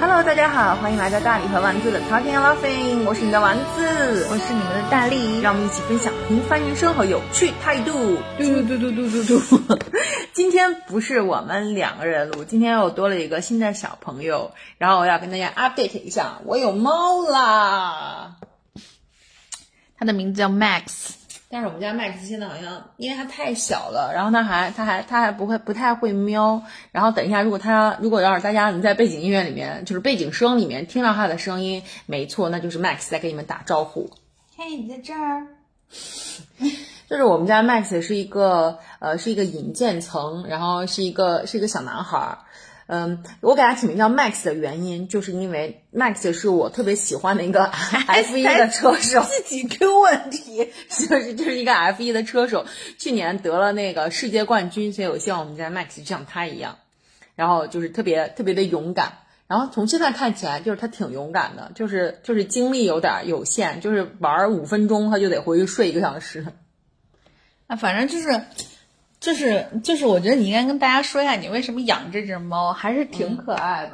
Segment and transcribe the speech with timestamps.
[0.00, 7.92] Hello，大家好，欢迎来到大理和丸子的 Talking and Laughing，我是你的丸子，我是你们的大力，让我们一起分享平凡人生和有趣态度。
[8.38, 9.78] 嘟嘟嘟嘟嘟嘟。
[10.32, 18.36] 今天不是我们两个人录，今天又多了一个新的小朋友，然后我要跟大家 update 一下，我有猫啦，
[19.98, 21.23] 它的名字叫 Max。
[21.54, 26.60] 但是我们家 Max 现在好像，因为它太小了，然后它还它还它还不会不太会喵。
[26.90, 34.10] 然后等一下，如果它如果要是大家能在背景音乐里面，就是背景声里面听到它的声音，没错，那就是 Max 在给你们打招呼。
[34.56, 35.46] 嘿，你在这儿。
[37.08, 42.38] 就是我们家 Max 是一个呃是一个引渐层，然后是一个是一个小男孩儿。
[42.86, 47.64] 嗯，我给他起名叫 Max 的原因，就是因为 Max 是我特别喜欢的一个
[48.06, 49.22] F 一的车手。
[49.22, 52.66] 自己出问题，就是就是一个 F 一的车手，
[52.98, 56.76] 去年得了那个世界冠军，所以我希望我们家 Max 就像他一样，
[57.36, 59.14] 然后就是特别特别的勇敢。
[59.46, 66.44] 然后从现在看起来，就是他挺勇敢的，就是就是精力有点有限，就是玩五分钟他就得回去睡一个小时。
[67.66, 68.42] 啊，反正就是。
[69.24, 73.92] 就是就是，我觉得你应该跟大家说一下，你为什么养这只猫，还是挺可爱的。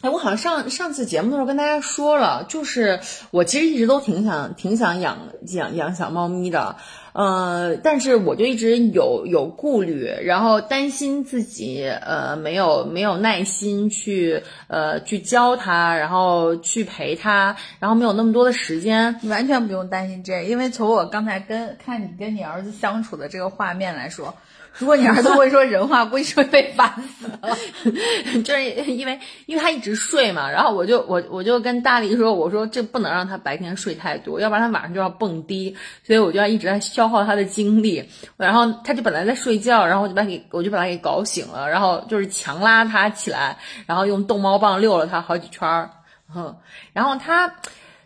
[0.00, 6.76] 哎，我好像上上次节目的时候跟大家说了，就是我其实一直都挺想挺想养养养小猫咪的，
[7.12, 19.14] 呃，但是我就一直有有顾虑，然后担心自己呃没有没有耐心去呃去教它，然后去陪它，然后没有那么多的时间。
[19.20, 24.34] 你完全不用担心这，因为从我刚才跟看你跟你儿子相处的这个画面来说。
[24.78, 27.56] 如果你儿子会说人话，估计是会被烦死了。
[28.42, 38.08] 就是因为因为他一直睡嘛，然后我就我我就跟大力说，我说这不能让他白天睡太多，要不然他晚上就要蹦迪，所以我就要一直在消耗他的精力。
[38.36, 45.90] 然后他就本来在睡觉，然后我就把给我就把他给搞醒了，然后就是强拉他起来，然后用逗猫棒遛了他好几圈儿，
[46.32, 46.56] 哼，
[46.92, 47.52] 然后他。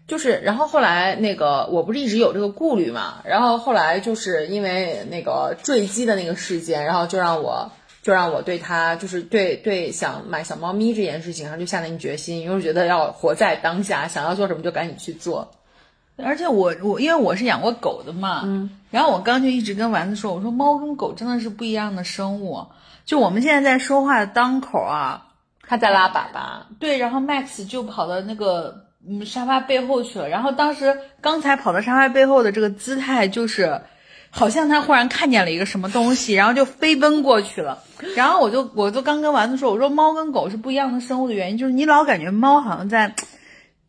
[0.07, 7.73] 就是，然后后来那个，我不是一直有这个顾虑嘛，然后后来就是因为那个坠机的那个事件，然后就让我
[8.03, 15.53] 就让我对他就是对对想买小猫咪这件事情上就下定决心，因为觉得要活在当下，想要做什么就赶紧去做。
[16.19, 22.67] 而且我我因为我是养过狗的嘛，嗯，然后我刚就一直跟丸子说，我说猫跟狗真的是不一样的生物。
[23.07, 25.29] 就我们现在在说话的当口啊，
[25.67, 28.85] 它在拉粑粑，对，然后 Max 就跑到那个。
[29.09, 30.29] 嗯，沙发背后去了。
[30.29, 33.81] 然后当时刚才跑到沙发背后的这个姿态，就是
[34.31, 37.83] 好像他忽然看见了一个什么东西，然后就飞奔过去了。
[38.17, 43.15] 然后我就我就刚跟丸子说，我说猫跟狗是不一样的生物的原因，就是你老感觉猫好像在。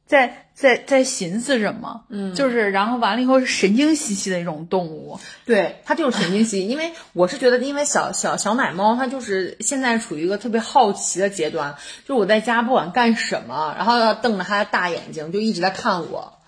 [0.08, 2.06] 在在在寻思什么？
[2.08, 6.66] 嗯，就是然后完了以后是神经兮兮的一种动物，对，它就是神经兮。
[6.66, 11.76] 因为我是觉得，因为小小小奶猫它就是现在处于一个特别好奇的阶段，
[12.08, 16.40] 就我在家不管干什么，然后要瞪着它的大眼睛，就一直在看我。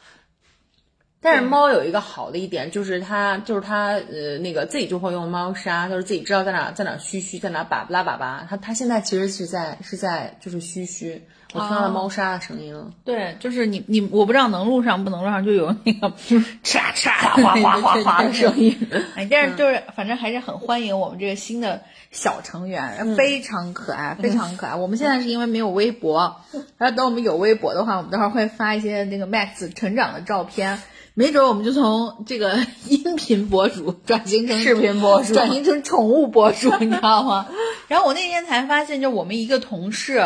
[1.19, 8.47] 但是猫有一个好的一点，就是它就是它呃那个自己就会用猫砂，就是自己知道在哪在哪嘘嘘，在哪粑拉粑粑。
[8.47, 11.28] 它它现在其实是在是在就是嘘嘘。
[11.53, 12.91] 我听到了猫砂的声音了。
[13.06, 16.09] 对，就是你你，我不知道能录上不能录上，就有那个
[16.63, 18.78] 哧哧哗哗哗哗的声音。
[19.16, 21.81] 哎，但是就是反正还是很欢迎我们这个新的
[22.12, 24.75] 小成员，非常可爱，非常可爱。
[24.75, 26.41] 我们现在是因为没有微博，
[26.78, 30.81] 然后等我们有微博的话，我们待会儿会发一些那个 Max 成长的照片，
[31.14, 37.47] 没准我们就从这个音频博主转型成视频博主，转型成宠物博主，你知道吗？
[37.88, 40.22] 然后我那天才发现，就我们一个同事。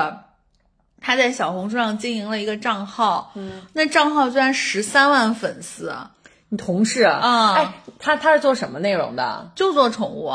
[1.01, 5.93] 他在小红书上经营了一个账号，嗯，那账号居然十三万粉丝，
[6.47, 7.53] 你同事啊？
[7.55, 9.51] 哎，他他是做什么内容的？
[9.55, 10.31] 就做宠物。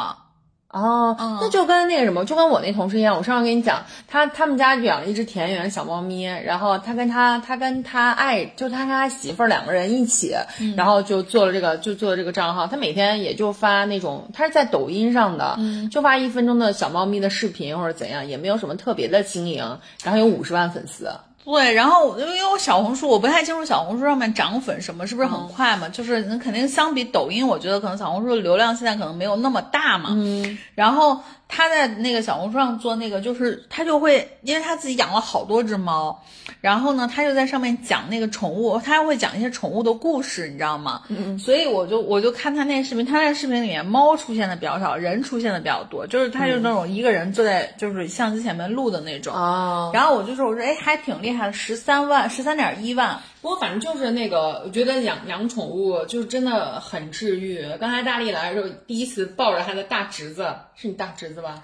[0.69, 3.17] 哦，那就跟那个什么，就跟我那同事一样。
[3.17, 10.35] 我上次跟你讲，他他们家养了一只田园小猫咪，然后他跟他他跟他爱，就他跟他媳妇儿两个人一起，
[10.77, 12.67] 然后就做了这个，就做了这个账号。
[12.67, 15.59] 他每天也就发那种，他是在抖音上的，
[15.91, 21.11] 就发一分钟的小猫咪的视频或者怎样，也没有什么特别的经营，然后有五十万粉丝。
[21.47, 25.89] 对，然后因为我小红书，我不太清楚小红书上面涨粉什么是不是很快嘛？
[25.89, 30.11] 就是那肯定相比抖音，我觉得可能小红书的流量现在可能没有那么大嘛。
[30.11, 31.19] 嗯，然后。
[31.49, 36.21] 他在那个小红书上做那个，就是他就会，因为他自己养了好多只猫，
[36.61, 41.03] 然后呢，他就在上面讲那个宠物，他还会讲一些宠物的故事，你知道吗？
[41.39, 49.35] 所以我就我就看他那个视频，他那个视频里面猫出现的比较少，人出现的比较多，就是他就那种一个人坐在就是相机前面录的那种。
[49.35, 49.91] 哦。
[49.95, 53.19] 然后我就说，我说，哎，还挺厉害的，十三万，十三点一万。
[53.47, 57.65] 不过反正就是那个，我觉得养养宠物就是真的很治愈。
[57.79, 61.63] 刚才大力来的时候，第一次抱着他的大侄子，是你大侄子吧？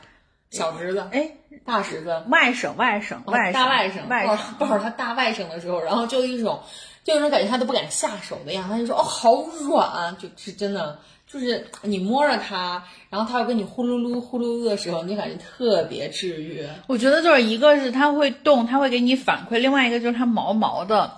[0.50, 1.28] 小侄子，哎，
[1.66, 6.62] 大侄子，外甥，外甥，外大外甥，外甥，抱着他大外甥的时候，然后就一种，
[7.02, 11.00] 就有种感觉他都不敢下手的样子，他就说哦，好软，就是真的。
[11.32, 16.62] 就是你摸着它，然后它又跟你呼噜噜呼噜噜的时候，你就感觉特别治愈。
[16.86, 21.10] 我觉得就是一个是它会动，它会给你反馈；另外一个就是它毛毛的。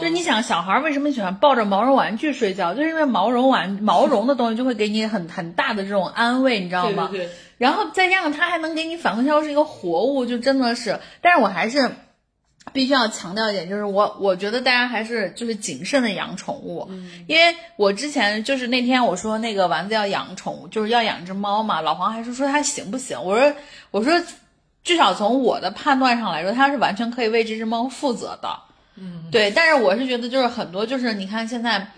[0.00, 7.08] 就是你想小孩为什么喜欢抱着毛绒玩具睡觉，就是因为毛绒玩毛绒的东西就会给你很很大的这种安慰，你知道吗？
[7.12, 7.28] 对对。
[7.58, 10.98] 然后再加上它还能给你反馈，它又是一个活物，就真的是。
[11.20, 11.90] 但是我还是。
[12.72, 16.88] 必须要强调一点，就是我我觉得大家还是就是谨慎的养宠物，
[17.26, 23.22] 因为我之前就是那天我说那个丸子要养宠物，就是要养只猫嘛，老黄还是说它行不行？
[23.22, 23.52] 我说
[23.90, 24.12] 我说
[24.84, 28.58] 至少从我的判断上来说，它是完全可以为这只猫负责的，
[28.96, 29.50] 嗯，对。
[29.50, 31.90] 但是我是觉得就是很多就是你看现在，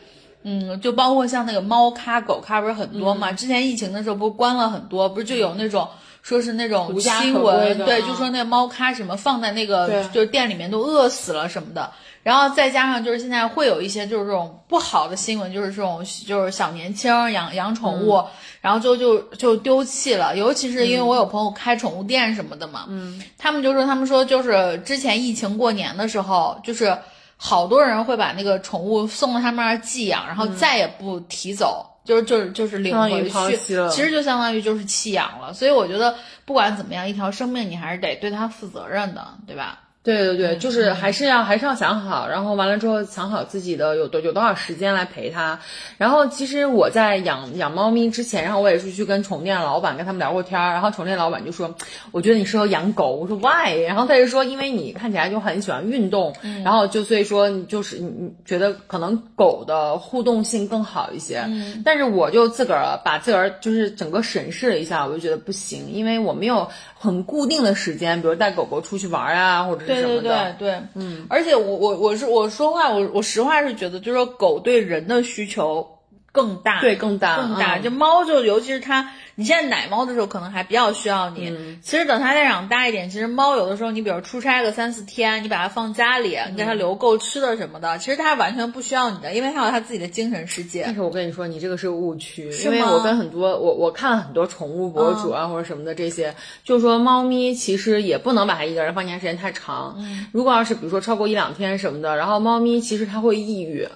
[0.43, 3.33] 嗯，就包括像那个猫咖狗咖不是很多嘛？
[3.33, 5.89] 之前疫情的时候不是关了很多，不是就有那种。
[6.23, 11.91] 说是那种新闻，对，就说那猫咖什么放在那个就是店里面都饿死了什么的，
[12.23, 18.23] 然后再加上就是现在会有一些就是这种不好的新闻，就是这种就是小年轻养养宠物，
[18.61, 26.97] 然后就就就丢弃了，尤其是因为我有朋友开宠物店什么的嘛，嗯，他们就说他们说就是之前疫情过年的时候，就是
[27.37, 31.87] 好多人会把那个宠物送到他们那儿寄养，然后再也不提走。
[32.05, 33.57] 就是就是就是领回去，
[33.91, 36.15] 其实就相当于就是弃养了，所以我觉得
[36.45, 39.81] 不管怎么样，一条生命你还是得对它负责任的，对吧？
[40.03, 45.61] 对对对，就是还是要还是要想好，然后完了之后想好自己的有多有多少时间来陪它。
[45.99, 51.75] 然后其实我在养养猫咪之前，然后我也是去跟宠物店老板跟他们聊过天儿，然后宠物店老板就说，
[52.13, 53.11] 我觉得你适合养狗。
[53.17, 53.79] 我说 why？
[53.87, 61.45] 然后他就说，因为你看起来就很喜欢运动，然后就所以说你就是你你觉得可能狗的互动性更好一些。
[61.85, 66.71] 但是我就自个儿把自个儿就是整个审视了一下，我就觉得不行，因为我没有
[67.03, 69.87] 很固定的时间，比如带狗狗出去玩啊，或者。
[69.87, 75.87] 对对对对，嗯，而且我我我是我说话，我我实话是觉得，就是说狗对人的需求
[76.33, 77.79] 更大，对更大更大。
[77.79, 81.79] 就猫就尤其是它，你现在奶猫的时候可能还比较需要你。
[81.83, 90.83] 其实等它再长大一点，其实猫有的时候你比如出差个三四天，你把它放家里，你给它留够吃的什么的，其实它完全不需要你的，因为它有它自己的精神世界。
[90.85, 99.97] 但是我跟你说，你这个是误区，因为我跟很多我我看了很多宠物博主啊或者什么的这些，就是说猫咪其实也不能把它一个人放家时间太长。
[100.33, 103.89] 如果要是比如说超过一两天什么的，然后猫咪其实它会抑郁。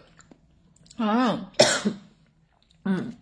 [0.99, 1.47] 嗯
[2.85, 3.13] 嗯。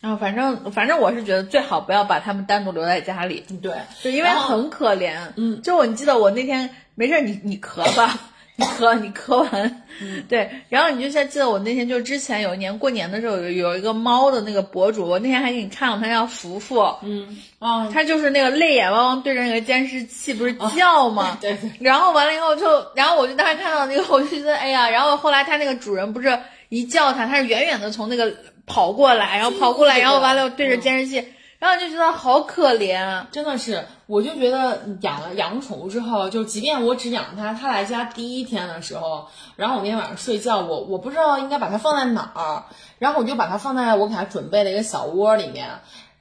[0.00, 3.72] 然后反正反正我是觉得最好不要把它们单独留在家里，对，
[4.02, 5.16] 就因为很可怜。
[5.36, 8.18] 嗯，就我你记得我那天没事，你你咳吧，
[8.58, 9.82] 你咳你咳完，
[10.28, 21.38] 对，然后你就像记得我那天就之前有一年过年的时候有有一个猫的那个博主，我那天还给你看了，他叫福福，嗯啊，他就是那个泪眼汪汪对着那个监视器不是叫吗？
[21.40, 21.70] 对对。
[21.78, 26.36] 然后完了以后就，然后我就当时看到那个，我就觉得哎呀，然后后来他那个主人不是
[26.70, 28.34] 一叫他，他是远远的从那个。
[28.66, 31.26] 跑过来，然后跑过来，然后完了对着监视器，
[31.58, 42.64] 然后就觉得好可怜，真的是，我就觉得养了养宠物之后，就即便我只养它，它来家第一天的时候，然后我那天晚上睡觉，我我不知道应该把它放在哪儿，
[42.98, 45.68] 然后我就把它放在我给它准备的一个小窝里面。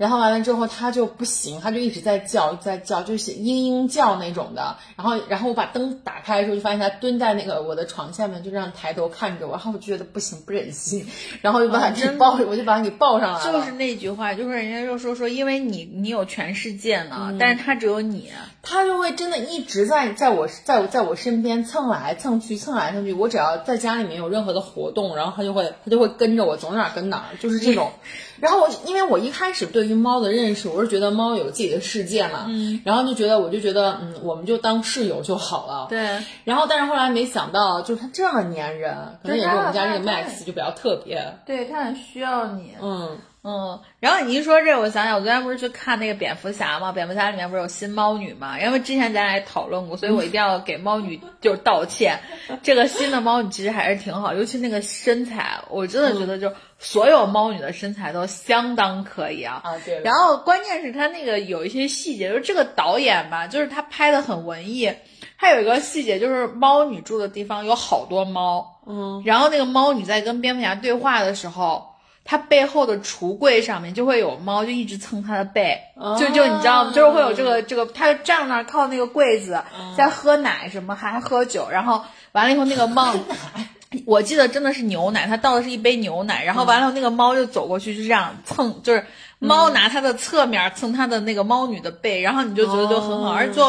[0.01, 4.75] 然后完了之后，它就不行，它就一直在叫，在叫，就是嘤嘤叫那种的。
[4.95, 9.52] 然后，然后我把灯打开的时候，就发现它蹲在那个我的床下面，就这样抬头看着我。
[9.52, 11.06] 然后我就觉得不行，不忍心，
[11.44, 13.54] 然后就把它给抱，我就把它给抱上来了。
[13.54, 18.31] 就是那句话，就是人家就说说，因为你你有全世界呢，但是它只有你，
[18.64, 23.14] 它就会真的一直在在我在我在我身边蹭来蹭去，蹭来蹭去。
[23.14, 27.92] 我只要在家里面有任何的活动，然后它就会它就会跟着我，走哪跟哪，就是这种。
[28.42, 36.19] 然后我因为我一开始对于猫的认识，我是觉得猫有自己的世界嘛，嗯，然后就觉得我就觉得嗯，我们就当室友就好了，对。
[36.44, 43.18] 然后但是后来没想到，就是它这么粘人，可能也是我们家这个 Max 就比较特别，对，它很需要你，嗯。
[43.44, 46.92] 嗯，然后你一说这，我想想，我昨天不是去看那个蝙蝠侠嘛？
[46.92, 48.60] 蝙蝠侠里面不是有新猫女嘛？
[48.60, 52.19] 因为之前咱俩也讨论过，所以我一定要给猫女 就是道歉。
[52.62, 59.62] 这个新的猫女其实还是挺好，尤其那个身材，我真的觉得就所有猫女的身材都相当可以啊。
[59.64, 60.00] 啊，对。
[60.04, 64.94] 然后关键是他那个有一些细节，就是这个导演吧，就是他拍的很文艺。
[65.40, 71.90] 他有一个细节，就是猫女住的地方有好多猫，嗯，然后那个猫女在跟蝙蝠侠对话的时候。
[72.31, 75.78] 它背后的橱柜上面就会有猫，就一直蹭它的背，
[76.18, 76.94] 就就你知道吗？
[76.95, 79.61] 就是会有这个这个，它就站那儿靠那个柜子，
[79.97, 83.14] 在喝奶什么，还喝酒，然后完了以后那个猫，
[84.07, 89.06] 我记得真的是牛奶，他倒的是一杯牛奶，然后完了那个猫就走过去，就这样蹭，就是
[89.40, 93.33] 猫拿它的侧面蹭它的那个猫女的背，然后你就觉得就很好。
[93.33, 93.61] 而且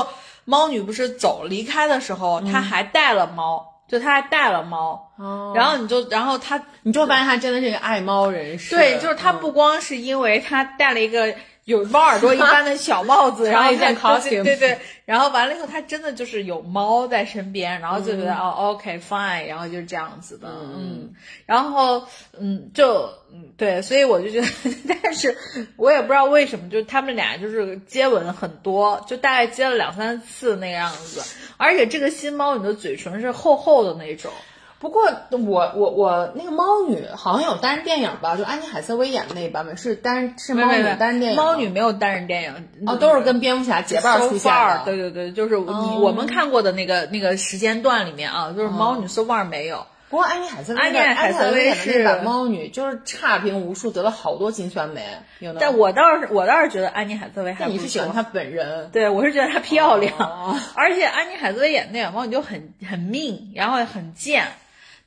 [0.45, 4.99] 猫女不是走离开的时候，它还带了猫，就他还带了猫，
[5.55, 8.75] 然后你就然后他你就发现他真的是一个爱猫人士。
[8.75, 11.35] 对，就是他不光是因为他带了一个。
[11.65, 21.13] 有猫耳朵一般的小帽子， 然后一件 costume，对对，然后完了以后，它真的就是有猫在身边，然后就觉得哦，OK fine，然后就是这样子的，嗯，
[21.47, 22.05] 然后
[22.37, 24.49] 嗯，就嗯对，所以我就觉得，
[25.03, 25.37] 但是
[25.77, 31.23] 我也不知道为什么，就他们俩就是接吻很多，就大概接了两三次那个样子，
[31.59, 34.33] 而且这个新猫你的嘴唇是厚厚的那种。
[34.83, 38.37] 不过我我我那个猫女好像有单人电影吧？
[38.37, 41.37] 就安妮海瑟薇演的那版本是单是猫女单人电影。
[41.37, 44.83] 猫女没有单人电影，哦，都是跟蝙蝠侠结伴出现的。
[44.85, 49.87] 对对对，就是你我们看过的那个那个时间段里面啊，就是猫女 so far 没有。
[50.11, 55.07] 不过安妮海瑟薇安妮海瑟薇演的那版猫女就是差评无数，得了好多金酸梅。
[55.59, 58.91] 但我倒是我倒是觉得安妮海瑟薇还你是喜欢她本人？
[58.91, 60.13] 对，我是觉得她漂亮，
[60.75, 64.49] 而且安妮海瑟薇演那版猫女就很很命，然后很贱。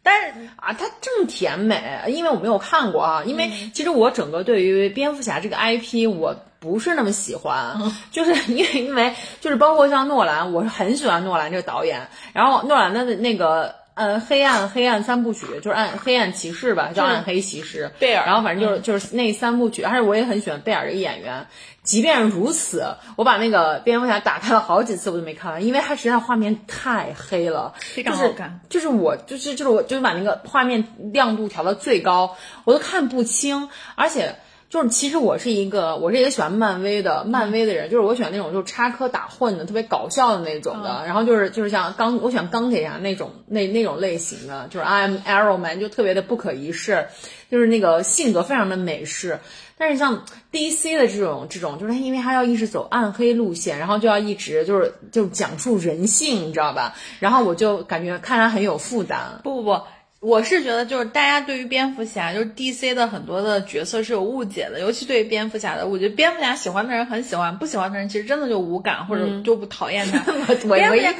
[0.06, 3.24] 但是啊，它这么甜美，因为我没有看过啊。
[3.26, 7.76] 因为其实我整个对于蝙蝠侠这个 IP 我不是那么喜欢，
[8.12, 12.08] 就是因为因为就是包括像诺兰，我是很喜欢诺兰这个导演。
[12.34, 17.92] 然后诺兰的那个呃黑暗黑暗三部曲，就是暗黑暗骑士吧，叫暗黑骑士。
[18.00, 18.26] 贝尔。
[18.26, 21.48] 然后反正就是就是那三部曲，而且我也很喜欢贝尔这个演员。
[21.82, 28.60] 即便如此，我把那个蝙蝠侠打开了好几次，我都没看完，因为它实在画面太黑了，非常好看。
[28.70, 30.84] 就是我就是就是我就是把那个画面
[31.14, 33.70] 亮度调到最高，我都看不清。
[33.94, 34.36] 而且
[34.76, 41.04] 就是其实我是一个我是一个喜欢漫威的漫威的人，就是我喜欢那种就是插科打诨的特别搞笑的那种的。
[41.06, 47.08] 然后就是就是像钢我喜欢钢铁侠那种那那种类型的，就是 I'm Arrow Man 就特别的不可一世，
[47.50, 49.40] 就是那个性格非常的美式。
[49.78, 56.96] 但是像 DC 的这种这种，就是他因为他要一直走暗黑路线，然后就要一直就是就讲述人性，你知道吧？
[57.22, 59.40] 然后我就感觉看他很有负担。
[59.44, 59.82] 不不不，
[60.26, 70.20] 我是觉得就是大家对于蝙蝠侠，就是 DC 的很多的角色是有误解的，尤其对于蝙蝠侠的，我觉得蝙蝠侠喜欢的人很喜欢，不喜欢的人其实真的就无感或者就不讨厌他。
[70.56, 71.14] 蝙蝠侠，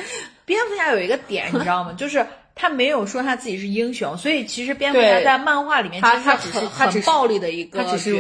[0.46, 1.94] 蝙蝠侠有一个点你知道吗？
[1.98, 2.26] 就是。
[2.58, 8.12] 他没有说他自己是英雄，所以其实蝙蝠侠在漫画里面其实他只是很暴力的一个角色。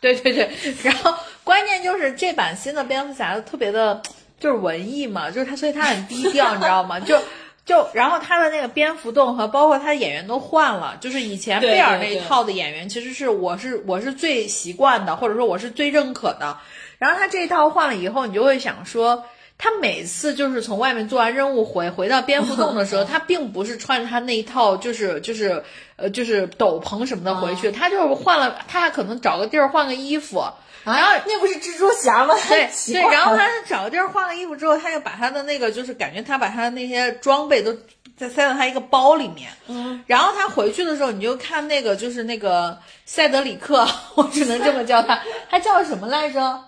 [0.00, 0.50] 对对对，
[0.82, 1.14] 然后
[1.44, 4.02] 关键就是这版新的蝙蝠侠特别的，
[4.40, 6.98] 就是文艺嘛，就是他，所以他很低调，你知道吗？
[6.98, 7.16] 就
[7.64, 16.58] 就然后他的那个蝙蝠洞和包括他的演员都换了，就是以前贝尔那一套的演员，其实是我是我是最习惯的，或者说我是最认可的。
[16.98, 19.24] 然后他这一套换了以后，你就会想说。
[19.58, 25.62] 他每次就是从外面做完任务回回到蝙蝠洞的时候， 他并不是穿着他那一套就是就是
[25.94, 30.44] 呃就是斗篷什么的回去，他就是换了，他还可能找个地儿换个衣服，
[30.84, 32.34] 然后那不是蜘蛛侠吗？
[32.48, 37.76] 对对，然后他找个地儿换了衣服之后，他就把他的那个就是感觉他把他的那些装备都
[38.16, 43.86] 再塞到他一个包里面，嗯，然后他回去的时候，你就看那个就是那个塞德里克，
[44.16, 45.20] 我只能这么叫他，
[45.50, 46.60] 他叫什么来着？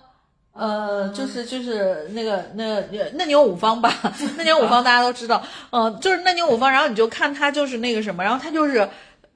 [0.57, 2.81] 呃，就是就是那个那
[3.15, 3.93] 那牛五方吧，
[4.37, 8.89] 那牛五方大家都知道，嗯，就是那牛五方，然后你就看他就是那个什么，然后他就是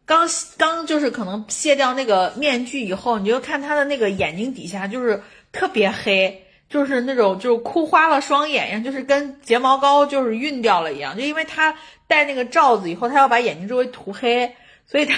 [0.10, 11.76] 刚刚就是可能卸掉那个面具以后，你就看他的那个眼睛底下就是特别黑，就是那种就是哭花了双眼一样，就是跟睫毛膏就是晕掉了一样，就因为他
[12.08, 14.56] 戴那个罩子以后，他要把眼睛周围涂黑。
[14.92, 15.14] 所以他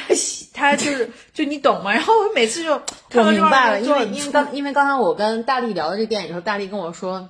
[0.54, 1.94] 他就是 就你懂吗？
[1.94, 2.74] 然后我每次就
[3.14, 7.30] 我明白了，因为因为刚因为刚才我跟大力聊的这电影的时候，大力跟我说，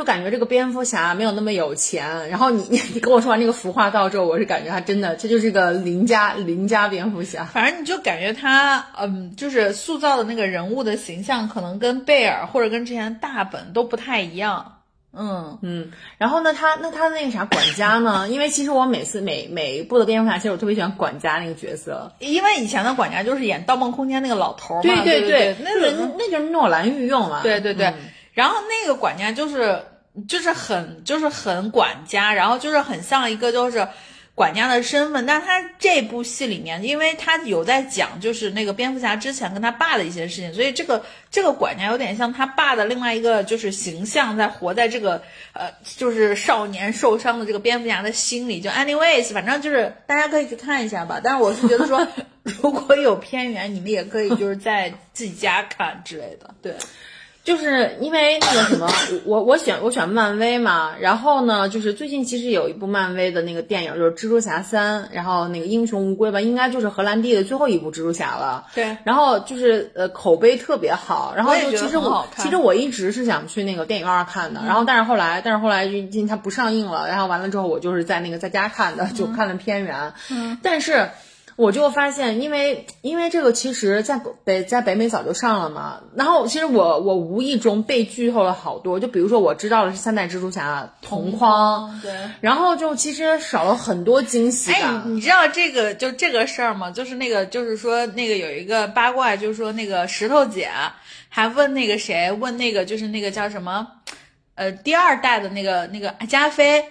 [0.00, 2.30] 就感觉这个蝙蝠侠没有那么有钱。
[2.30, 7.44] 然后你你你跟我说完这个服化道之后，我是感觉他真的这就是个邻家邻家蝙蝠侠。
[7.44, 14.76] 反正你就感觉他嗯，就是塑造的那个人物的形象，可能跟贝尔或者跟之前大本都不太一样。
[15.12, 18.28] 嗯嗯，然后呢，他那他那个啥管家呢？
[18.30, 27.92] 因为其实我每次每每一部的蝙蝠侠，其实我特别喜欢管家那个角色，因为以前的管家就是演《盗梦空间》那个老头嘛，对对对，那个那就是诺兰御用嘛，对对对。
[28.32, 29.82] 然后那个管家就是
[30.26, 33.86] 就是很就是很管家，然后就是很像一个就是。
[34.32, 45.22] 管家的身份，但是他这部戏里面，因为他有在讲，就是那个蝙蝠侠之前跟他爸的一些事情，所以这个这个管家有点像他爸的另外一个就是形象，在活在这个
[45.52, 48.62] 呃就是少年受伤的这个蝙蝠侠的心里。
[48.62, 51.20] 就 anyways，反正就是大家可以去看一下吧。
[51.22, 52.06] 但是我是觉得说，
[52.42, 56.54] 如果有片源，你们也可以就是在自己家看之类的。
[56.62, 56.74] 对。
[57.50, 58.88] 就是因为那个什么，
[59.24, 68.66] 我我选我选漫威嘛，然后呢，就是最近其实有一部漫威的那个电影，就是蜘蛛侠三，然后那个英雄无归吧，应该就是荷兰弟的最后一部蜘蛛侠了。
[68.72, 80.12] 对，然后就是呃口碑特别好，然后就其实我其实我一直是想去那个电影院看的，然后但是后来但是后来就因为它不上映了，然后完了之后我就是在那个在家看的，就看了片源。
[80.30, 81.08] 嗯，但是。
[81.60, 86.00] 我就发现，因为因为这个，其实在北在北美早就上了嘛。
[86.16, 92.10] 然后其实我我无意中被剧透了好多，就比如说我知道的是三代蜘蛛侠同框，对。
[92.40, 96.90] 然后就其实少了很多惊喜哎，你你知道这个就这个事儿吗？
[96.90, 100.70] 就是那个，就是说那个有一个八卦，就是说那个石头姐
[101.28, 103.86] 还问那个谁，问那个就是那个叫什么，
[104.54, 106.82] 呃，第二代的那个那个加菲，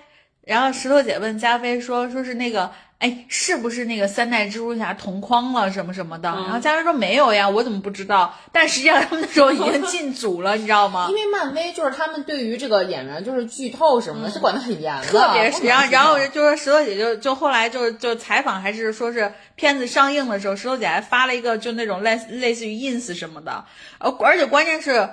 [0.44, 2.70] 然后石头姐问加菲说，说是那个。
[3.00, 6.30] 哎，是不是那个三代蜘蛛侠同框了什么什么的？
[6.30, 8.36] 然后家人说没有呀，我怎么不知道？
[8.52, 11.08] 但实际上他们那时候已经 进组了，你知道吗？
[11.10, 23.64] 因为漫威就是他们对于这个演员就是剧透什么的，是管得很严的，特别是，然后然后就就说石头姐就就后来就就采访还是说是片子上映的时候，石头姐还发了一个就那种类类似于 ins 什么的，
[24.00, 25.10] 呃，而且关键是。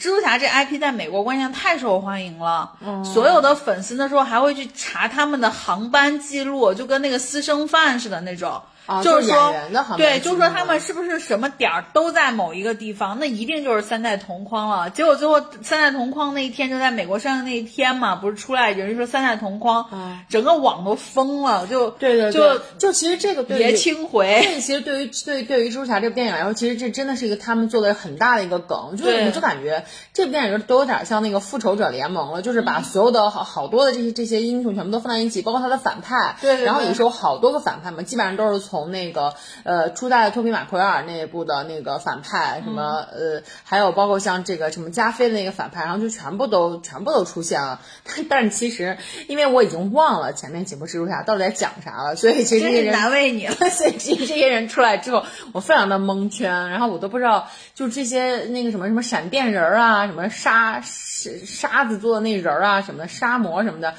[0.00, 2.72] 蜘蛛侠这 IP 在美国关键太受欢迎了，
[3.04, 8.62] 所有的粉丝那时候还会去查他们的航班记录，就跟那个私生饭似的那种。
[8.90, 9.54] 啊，就是说
[9.96, 14.90] 对，就是说他们是不是什么点儿都在某一个地方，那一定就是三代同框了。
[14.90, 19.86] 结果最后三代同框那一天就在美国上映那一天嘛，不是出来有人说三代同框，
[20.28, 24.40] 整个网都疯了，就嗯对对就对，就其实这个对于爷青回。
[24.42, 39.34] 这其实对于对对于蜘蛛侠这部电影来说，其实这真的是一个他们做的很大的一个梗，就是对我就感觉这部电影都有点像那个复仇者联盟了，就是把所有的好好多的这些这些英雄全部都放在一起，包括他的反派，对对对然后也是有好多个反派嘛，基本上都是从那个
[39.64, 53.54] 呃初代的托比马奎尔那一部的那个反派，什么、呃还有包括像这个什么加菲的那个反派，然后就全部都全部都出现了， 但但是其实因为我已经忘了前面几部蜘蛛侠到底在讲啥了，所以其实这些人难为你了。
[53.70, 63.94] 所以这这些人出来之后，我非常的蒙圈，然后我都不知道，就这些那个什么什么闪电人儿啊，什么沙沙沙子做的那人儿啊，什么的沙魔什么的，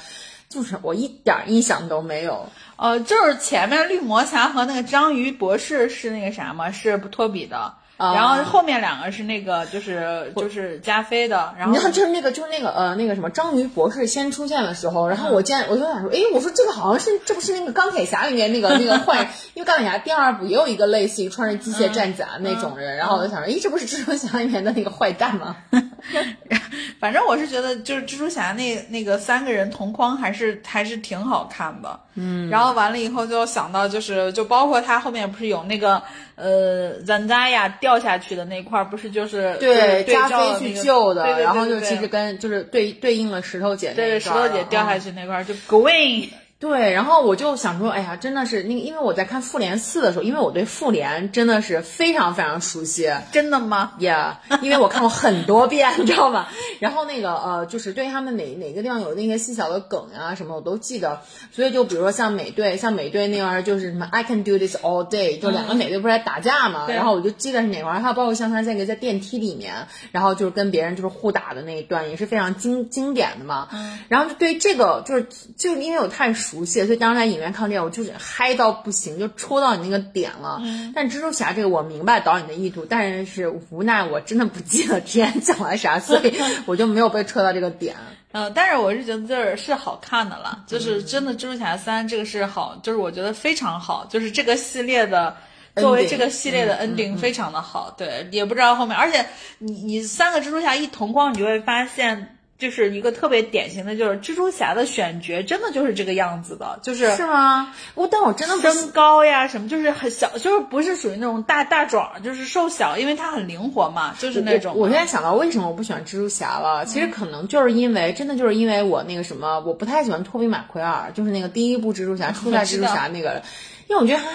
[0.48, 2.48] 就是我一点儿印象都没有。
[2.76, 6.70] 呃，就是前面绿魔侠和那个章鱼博士是那个啥吗？
[6.70, 7.74] 是托比的。
[8.02, 25.56] 啊然后后面两个是那个，就是就是加菲的，然后你知道，就是那个，就是那个，呃，那个什么，章鱼博士先出现的时候，然后我见，我就想说，哎，我说这个好像是，这不是那个钢铁侠里面那个 那个坏人，因为钢铁侠第二部也有一个类似于穿着机械战甲那种人，然后我就想说，诶，这不是蜘蛛侠里面的那个坏蛋吗？
[26.98, 32.00] 反正我是觉得，就是蜘蛛侠那那个三个人同框还是还是挺好看的。
[32.14, 36.02] 嗯，然后完了以后就想到，就是就包括他后面不是有那个
[36.34, 46.28] 呃 Zendaya 掉下去的那块儿，不是就是对，对加菲去救的，然后就其实跟就是对对应了石头姐那对石头姐掉下嗯去那块儿就 Gwen。
[46.62, 53.10] 对，然后我就想说，哎呀，真的是那个，因为我在看复联四的时候，因为我对复联真的是非常非常熟悉。
[53.32, 56.46] 真的吗？Yeah， 因为我看过很多遍，你知道吗？
[56.78, 61.22] 然后那个呃，就是对他们哪哪个地方有那些细小的梗呀、什么，我都记得。
[61.50, 73.68] 所以就比如说像美队，像美队那玩意儿就是什么 I can do this all day，就两个美队不是在打架嘛，对然后我就记得是哪块儿，还有包括像他那个在电梯里面，然后就是跟别人就是互打的那一段，也是非常经经典的嘛。
[74.08, 80.60] 然后就对这个就是就因为我太熟悉了，所以当时在影院看电影，我就是嗨到不行，就戳到你那个点了。
[80.94, 86.34] 但蜘蛛侠这个我明白导演的意图，但是无奈我真的不记得之前讲了啥，所以
[86.66, 87.96] 我就没有被戳到这个点。
[88.32, 95.36] 嗯，但是我是觉得就是好看的了，就是真的《蜘蛛侠三》这个是好，就是我觉得非常好，就是这个系列的。
[95.74, 99.24] 作为这个系列的 ending 非常的好，对，也不知道后面，而且
[99.56, 107.74] 你你三个蜘蛛侠一同框，你就会发现，就是一个特别典型的，就是蜘蛛侠的选角真的就是这个样子的，就是是吗？
[107.94, 114.74] 我但我真的不身高呀什么，就是很小，就是不是属于那种大大壮，就是瘦小，因为他很灵活嘛，就是那种。
[114.76, 123.42] 我我现在想到为什么我不喜欢蜘蛛侠了，其实可能就是因为真的就是因为我那个什么，我不太喜欢托比马奎尔，就是那个第一部蜘蛛侠初代蜘蛛侠那个，
[123.88, 124.28] 因为我觉得他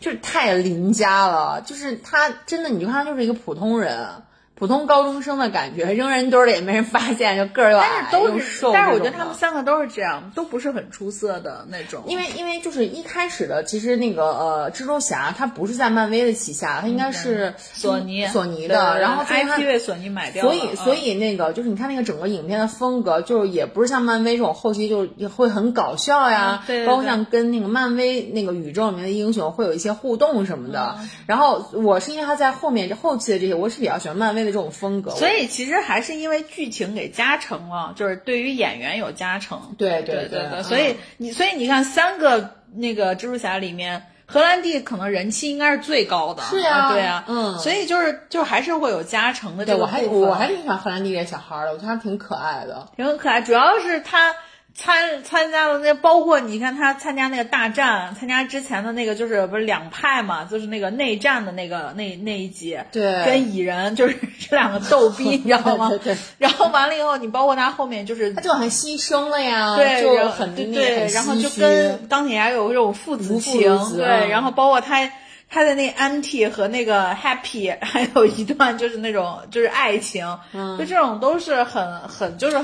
[0.00, 4.06] 就是太邻家了，就是他真的你就看他就是一个普通人。
[4.56, 12.02] 普通高中生的感觉， 扔人堆里也没人发现， 就个儿又矮但是都是又瘦，但是我觉得他们三个都是这样，都不是很出色的那种。
[12.06, 30.94] 因为因为就是一开始的，其实那个呃，蜘蛛侠他不是在漫威的旗下，他应该是索尼索尼的，然后 IP 被索尼买掉了，所以所以那个就是你看那个整个影片的风格，就是也不是像漫威这种后期就也会很搞笑呀，嗯对对对包括像跟那个漫威那个宇宙里面的英雄会有一些互动什么的。
[31.00, 35.10] 嗯然后我是因为他在后面这后期的这些，我是比较喜欢漫威的这种风格。
[35.12, 39.74] 所以其实还是因为剧情给加成了，就是对于演员有加成。
[39.78, 44.06] 对对对对，所以你所以你看三个那个蜘蛛侠里面。
[44.26, 53.42] 荷兰弟可能人气应该是最高的，是啊，对啊，嗯，所以就是就还是会有加成的这个我还我还挺喜欢荷兰弟这小孩的，我觉得他挺可爱的，挺可爱。
[53.42, 54.34] 主要是他
[54.76, 64.16] 参参加了那，包括你看他参加那个大战，参加之前的那个就是不是两派嘛，就是那个内战的那个那那一集，对，跟蚁人就是
[64.50, 65.88] 这两个逗逼，你知道吗？
[65.90, 66.16] 对对。
[66.38, 75.08] 然后完了以后，你包括他后面就是他就很牺牲了呀，对，就很对，然后就跟钢铁侠有这种父子情，对，然后包括他
[75.48, 82.58] 他的那 anti 和那个 happy 还有一段就是那种就是爱情，嗯，就这种都是很很就是。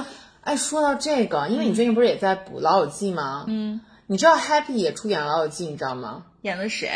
[0.51, 3.45] 哎，说到这个，因为你最近不是也在补《老友记》吗？
[3.47, 6.25] 嗯，你知道 Happy 也出演《老友记》，你知道吗？
[6.43, 6.91] 演的谁？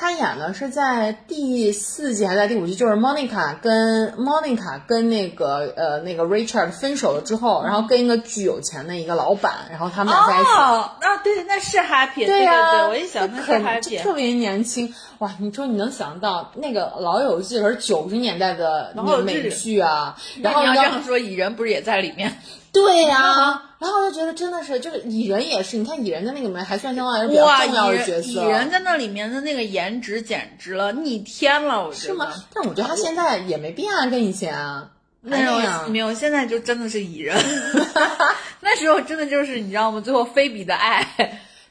[0.00, 2.74] 他演的是在第四季还是在第五季？
[2.74, 10.48] 就是 Monica 跟 Monica 跟那个呃那个 Richard 分手了之后，然后跟一个巨有钱的一个老板，然后他们俩在一起。
[10.48, 12.24] 哦，啊，对，那是 Happy。
[12.24, 14.94] 对呀，对，我一想那是 Happy，特别年轻。
[15.18, 20.16] 哇，你说你能想到那个《老友记》可是九十年代的那个美剧啊？
[20.42, 22.32] 然后你要这样说，蚁人不是也在里面？
[22.72, 28.28] 对呀，然后我就觉得真的是，就是蚁人也是，你看蚁人在那里面还算相当来说比较重要的角色。
[28.28, 32.08] 蚁人在那里面的那个颜值简直了，逆天了，我觉得。
[32.08, 32.32] 是吗？
[32.54, 34.90] 但我觉得他现在也没变啊，跟以前啊。
[35.22, 37.36] 没有，没有，现在就真的是蚁人。
[38.60, 40.00] 那时候真的就是你知道吗？
[40.00, 41.06] 最后菲比的爱。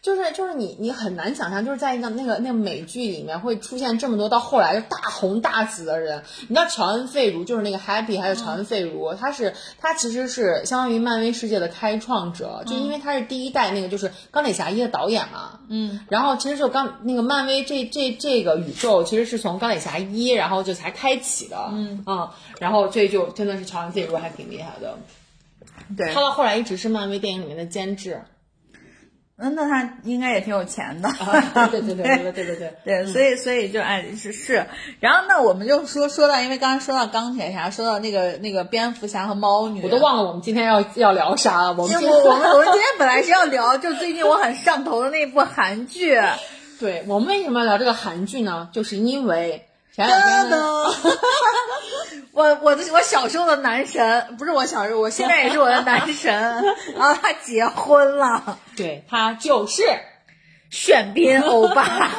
[0.02, 6.24] 就是就是你你很难想象，就是在一个那个那个美剧里面会出现这么多到后来就大红大紫的人。
[6.42, 15.60] 你知道乔恩费如就是那个 Happy，还有乔恩费如，他是他其实是相当于漫威世界的开创者，就因为他是第一代那个就是钢铁侠一的导演嘛。
[15.68, 16.00] 嗯。
[16.10, 21.58] 然后其实就刚那个漫威这这这个宇宙其实是从钢铁侠一然后就才开启的。
[21.74, 22.30] 嗯嗯。
[22.60, 24.98] 然后这就真的是乔恩费如还挺厉害的。
[25.98, 26.14] 对。
[26.14, 28.22] 他到后来一直是漫威电影里面的监制。
[29.42, 31.10] 嗯，那他应该也挺有钱的。
[31.72, 32.74] 对对对对对 对对。
[32.84, 34.66] 对，所以所以就哎是是，
[35.00, 41.70] 然后那我们就说说到，因为刚才说到钢铁侠，说到那个那个蝙蝠侠和猫女，我都忘了我们今天要要聊啥了。
[41.74, 46.20] 我们我们 我们今天本来是要聊就最近我很上头的那部韩剧。
[46.80, 48.68] 对我们为什么要聊这个韩剧呢？
[48.74, 49.66] 就是因为。
[50.08, 51.18] 噔噔，
[52.34, 56.34] 我我的我小时候的男神不是我小时候，我现在也是我的男神。
[56.96, 59.84] 然后他结婚了，对他就是
[60.70, 61.84] 炫斌欧巴。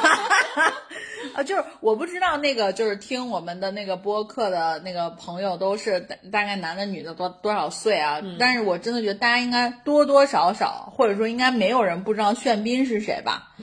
[1.33, 8.19] 啊，就是我不知道那个就是听我们的那个播客的那个朋友都是大概男的女的多多少岁啊？
[8.37, 13.53] 但是我真的觉得大家应该多多少少，或者说应该没有人不知道炫斌是谁吧？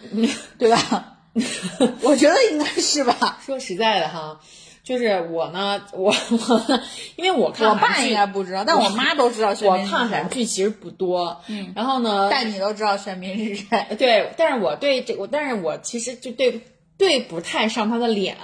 [0.58, 1.17] 对吧？
[2.02, 3.38] 我觉得应该是吧。
[3.44, 4.40] 说实在的哈，
[4.82, 6.80] 就是我呢，我 我
[7.16, 9.54] 因为我看我爸应该不知道，但我妈都知道。
[9.62, 13.86] 我看韩剧其实不多，嗯，然后呢，但你都知道玄彬是谁？
[13.98, 16.60] 对，但是我对这我，但是我其实就对
[16.96, 18.36] 对不太上他的脸，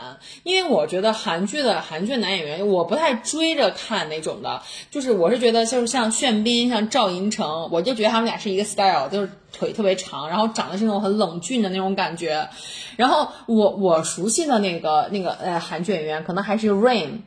[0.44, 9.30] 因为我觉得韩剧的韩剧男演员，我不太追着看那种的，就是我是觉得就是像炫彬、像赵寅成，我就觉得他们俩是一个 style，就是
[9.64, 12.48] 腿特别长，然后长得是那种很冷峻的那种感觉。
[12.96, 17.20] 然后我我熟悉的那个那个呃韩剧演员，可能还是 Rain，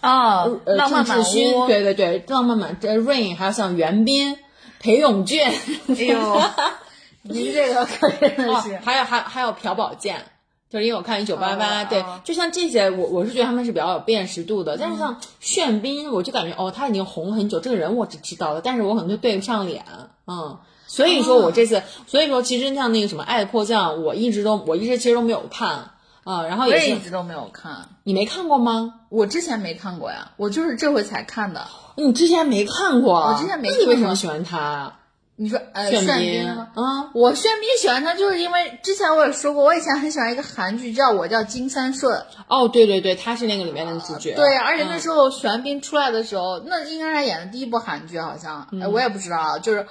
[0.00, 4.38] 啊，呃郑智薰，对对对，浪漫满这 Rain，还有像袁彬、
[4.78, 6.40] 裴勇俊，哎呦，
[7.22, 10.24] 您这个可真的是，还有还还有朴宝剑。
[10.70, 14.78] 就是因为我看一九八八，对，就像这些，我我是觉得他们是比较有辨识度的。
[14.78, 19.84] 但是像炫彬，我就感觉哦，他已经红很久，这个人我是知道的，但是我可能就对不上脸，
[20.26, 20.58] 嗯。
[20.92, 25.92] 所以说我这次，所以说其实像那个什么《爱的迫降》，我一直都我一直其实都没有看
[26.24, 27.88] 啊，然后也是一直都没有看。
[28.04, 29.00] 你没看过吗？
[29.08, 31.66] 我之前没看过呀，我就是这回才看的。
[31.96, 33.14] 你之前没看过？
[33.14, 33.70] 我之前没。
[33.70, 34.98] 那你为什么喜欢他？
[35.36, 36.68] 你说呃，炫彬吗？
[36.76, 42.22] 嗯，我炫彬喜欢他，就是因为之前我也说过，我以前很喜欢一个韩剧，叫我叫金三顺。
[42.48, 44.34] 哦，对对对，他是那个里面的主角。
[44.34, 49.86] 对，而且那时候玄彬出来的时候，那应该是他演的第一部韩剧，好像，哎，我也不知道，就是，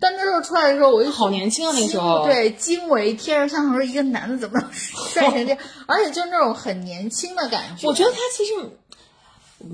[0.00, 2.24] 但那时候出来的时候，我就好年轻啊，那时候。
[2.24, 7.86] 对，惊为天人，像说一个男的怎么能帅成这样， 而且就那种很年轻的感觉。
[7.86, 8.52] 我觉得他其实。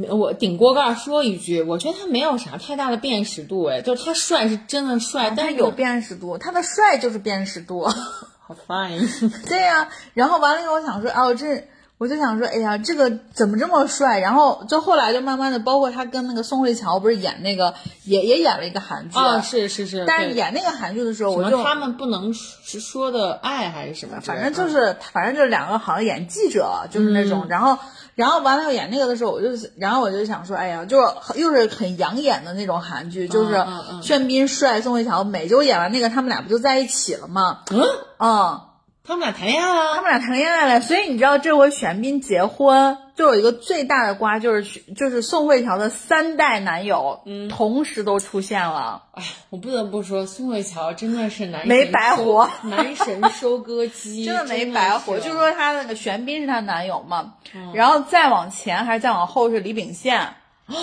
[0.09, 7.85] 我顶锅盖说一句，我觉得他没有啥太大的辨识度，哎，就是他帅是真的帅，但是有辨识度，他的帅就是辨识度。
[8.41, 9.07] 好 fine。
[9.47, 14.21] 对呀，然后完了以后，我想说，啊，我这我就想说，哎呀，这个怎么这么帅？
[14.21, 20.05] 然后就后来就慢慢的，包括他跟那个宋慧乔不是演那个，也也演了一个韩剧啊，是是是。
[20.07, 27.79] 但是演那个韩剧的时候，我就他们不能是说的爱还是什么，反正就是反正就是两个好像演记者，就是那种，然后。
[28.17, 33.67] 然后完了演那个的时候，我就然后我就想说，哎呀，就是又是很养眼的那种韩剧，就是
[34.03, 35.49] 炫斌帅，宋慧乔美。
[35.49, 37.63] 结果演完那个，他们俩不就在一起了吗？
[37.73, 37.83] 嗯，
[38.21, 38.61] 嗯。
[39.07, 39.95] 他们俩谈恋爱了。
[39.95, 49.03] 他们俩谈恋爱了，所以你知道这回玄彬结婚就有一个最大的瓜，就是就是宋慧乔的三代男友，嗯，同时都出现了。
[49.13, 52.49] 哎，我不得不说，宋慧乔真的是男没白活。
[52.65, 57.73] 男神收割机， 真的没白活，就说她那个玄彬是她男友嘛，嗯。
[57.75, 60.35] 然后再往前还是再往后是李秉宪，
[60.67, 60.77] 嗯，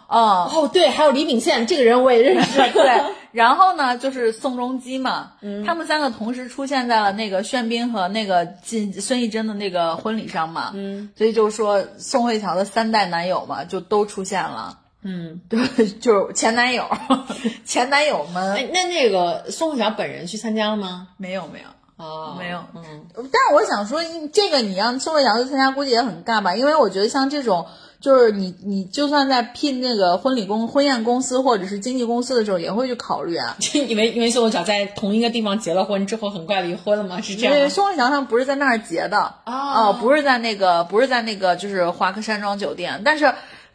[0.08, 16.86] 哦，对，还有李秉宪这个人我也认识， 对，然后呢就是宋仲基嘛，嗯他们三个同时出现在了那个炫彬和那个金孙艺珍的那个婚礼上嘛，嗯，所以就是说宋慧乔的三代男友嘛就都出现了，嗯， 对，就是前男友，
[17.64, 21.08] 前男友们哎，那那个宋慧乔本人去参加了吗？
[21.16, 21.64] 没有没有。
[21.98, 22.82] 哦，没有嗯，
[23.14, 24.00] 但是我想说，
[24.32, 26.56] 这个你让宋慧乔去参加，估计也很尬吧？
[26.56, 27.66] 因为我觉得像这种，
[28.02, 33.56] 就是你你就算在聘那个婚礼公婚宴公司或者是经纪公司的时候，也会去考虑啊。
[33.72, 37.20] 因为因为宋慧乔在同一个地方结了婚之后，很快离婚了吗？
[37.22, 37.68] 是这样对？
[37.70, 43.32] 宋慧乔他们不是在那儿结的哦不是在那个不是在那个就是华克山庄酒店，但是。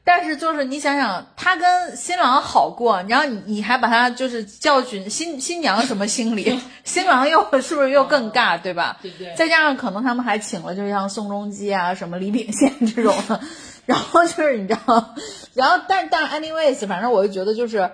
[0.09, 8.97] 但是就是你想想，他跟新郎好过，然后你你还把他就是教训新新娘什么心理， 新郎又是不是又更尬，对吧？
[9.01, 13.37] 对对再加上可能他们还请了，就像宋仲基啊、什么李秉宪这种的，
[13.87, 15.15] 然后就是你知道，
[15.55, 17.89] 然后但但 anyways，反正我就觉得就是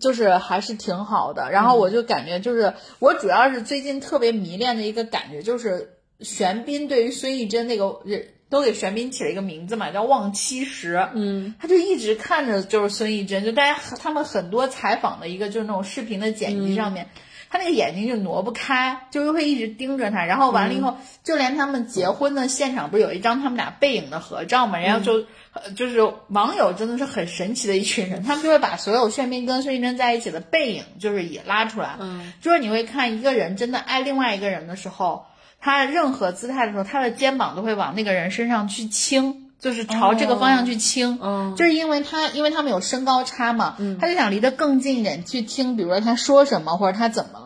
[0.00, 1.52] 就是还是挺好的。
[1.52, 8.30] 然后我就感觉就是我主要是最近特别迷恋的一个感觉就是玄彬对于孙艺珍那个人。
[8.50, 11.08] 都给玄彬起了一个名字嘛，叫望七十。
[11.14, 17.08] 嗯，他就一直看着就是孙艺珍，就大家他们很多采访的一个就是那种视频的剪辑上面，
[17.54, 20.24] 他那个眼睛就挪不开，就会一直盯着他。
[20.24, 24.80] 然后完了以后，就连他们结婚的现场不是有一张他们俩背影的合照嘛？
[24.80, 31.94] 然后就、呃就是网友真的是很神奇的一群人，他们就会把所有炫彬跟孙艺珍在一起的背影，就是也拉出来。
[32.00, 35.26] 嗯，就是你会看一个人真的爱另外一个人的时候。
[35.60, 41.18] 他任何姿态的时候，他的肩膀都会往那个人身上去倾，就是朝这个方向去倾。
[41.22, 47.43] 嗯就是因为他，因为他们有身高差嘛，他就想离得更近一点去听，比如说他说什么或者他怎么了，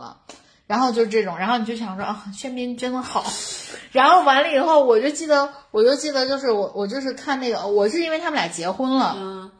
[0.69, 3.25] 然后就是这种，然后你就想说啊，炫彬真的好。
[3.91, 9.51] 然后完了以后，我就记得，我就记得，就是我我就是看那个，我是因为他们俩结婚了，嗯，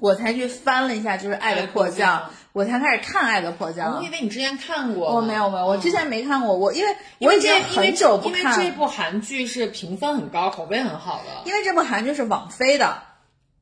[0.00, 2.18] 我才去翻了一下，就是《爱的迫降》，
[2.52, 4.00] 我才开始看《爱的迫降我》。
[4.02, 11.48] 以为你之前看过呢，我没有没有，我之前没看过，我因为我已经很久不看因为，这部韩剧是评分很高，口碑很好的。
[11.48, 13.02] 因为这部韩剧是网飞的，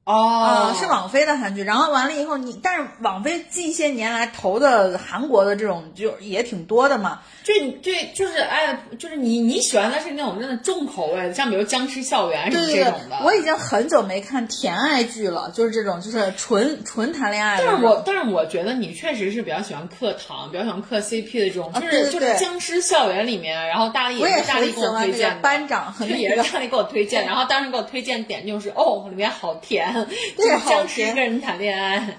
[0.04, 1.62] 哦啊，是网飞的韩剧。
[1.64, 7.20] 然后完了以后你，但是网飞近些年来投的韩国的这种就也挺多的嘛。
[7.42, 17.64] 就对，就是哎，就是你你喜欢的是那种真的重口味的，像比如《僵尸校园》什么这种的。，我已经很久没看甜爱剧了，就是这种就是纯纯谈恋爱的。
[17.66, 29.93] 但是我但是我觉得你确实是比较喜欢磕糖，比较喜欢磕 CP 的这种，就是、就是《僵尸校园》里面，然后大力我也是大力给我推荐班长和对，那个也是大力给我推荐，然后当时给我推荐点就是哦，里面好甜，
[30.36, 32.18] 就是僵尸跟人谈恋爱。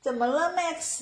[0.00, 1.00] 怎么了，Max？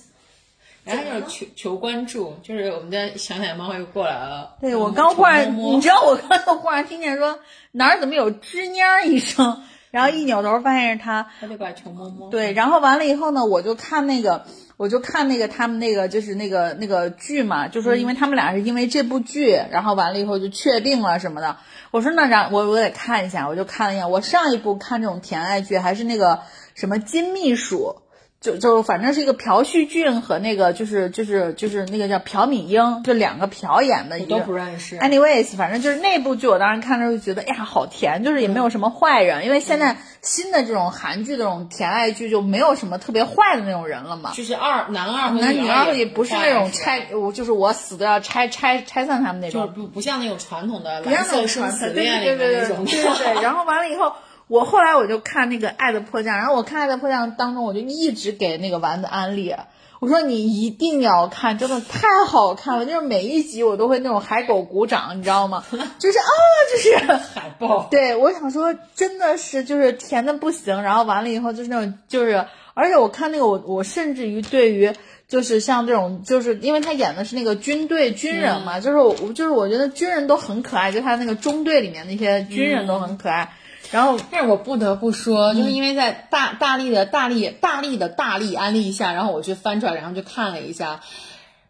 [0.85, 4.57] 然后就是求求关注，就是我们的小奶猫又过来了。
[4.61, 7.38] 对我刚忽然，你知道我刚才忽然听见说
[7.70, 11.31] 哪儿怎么有吱蔫儿一声，然后一扭头发现是他。
[11.40, 12.31] 他就过来求摸摸。
[12.31, 14.44] 对，然后完了以后呢，我就看那个，
[14.76, 21.59] 我就看那个他们那个就是那个那个剧嘛，就说因为他们俩是因为这部剧，然后完了以后就确定了什么的。
[21.92, 24.11] 我说那让我我得看一下，我就看了一眼。
[24.11, 26.40] 我上一部看这种甜爱剧还是那个
[26.74, 28.02] 什么金秘书。
[28.42, 34.98] 就就反正是一个朴叙俊和那个就是就是就是那个叫朴敏英，就两个朴演的一个我都不认识。
[34.98, 44.33] Anyways，反正就是那部剧，我当时看的时候就觉得，哎呀，好甜，就是也没有什么坏人，因为现在新的这种韩剧的这种甜爱剧就没有什么特别坏的那种人了嘛。
[44.35, 53.42] 就是二男二和男女二二也不是那种拆，我就是我死都要拆拆拆散他们那种就是种，不不像那种传统的蓝色生死对恋里面对对对那种对对对。
[53.42, 54.12] 然后完了以后，
[54.53, 59.55] 我后来我就看那个《爱的迫降》，然后我看《爱的迫降》当中，我就一直给那个丸子安利。
[59.99, 65.65] 我说你一定要看，真的太好看了，就是每一集我都会那种海狗鼓掌，你知道吗？
[65.99, 66.29] 就是啊，
[66.71, 67.88] 就是海报。
[67.91, 74.93] 对，我想说，真的是就是甜的不行，然后完了以后就是那种就是，而且我看那个我我甚至于对于
[75.29, 83.55] 就是像这种就是因为他演的是那个军队军人嘛，就是我就是我觉得军人都很可爱，就他那个中队里面那些军人都很可爱，
[83.92, 91.00] 然后但是我不得不说，就是因为在大大力的大力大力的大力安利一下，然后我去翻出来，然后就看了一下。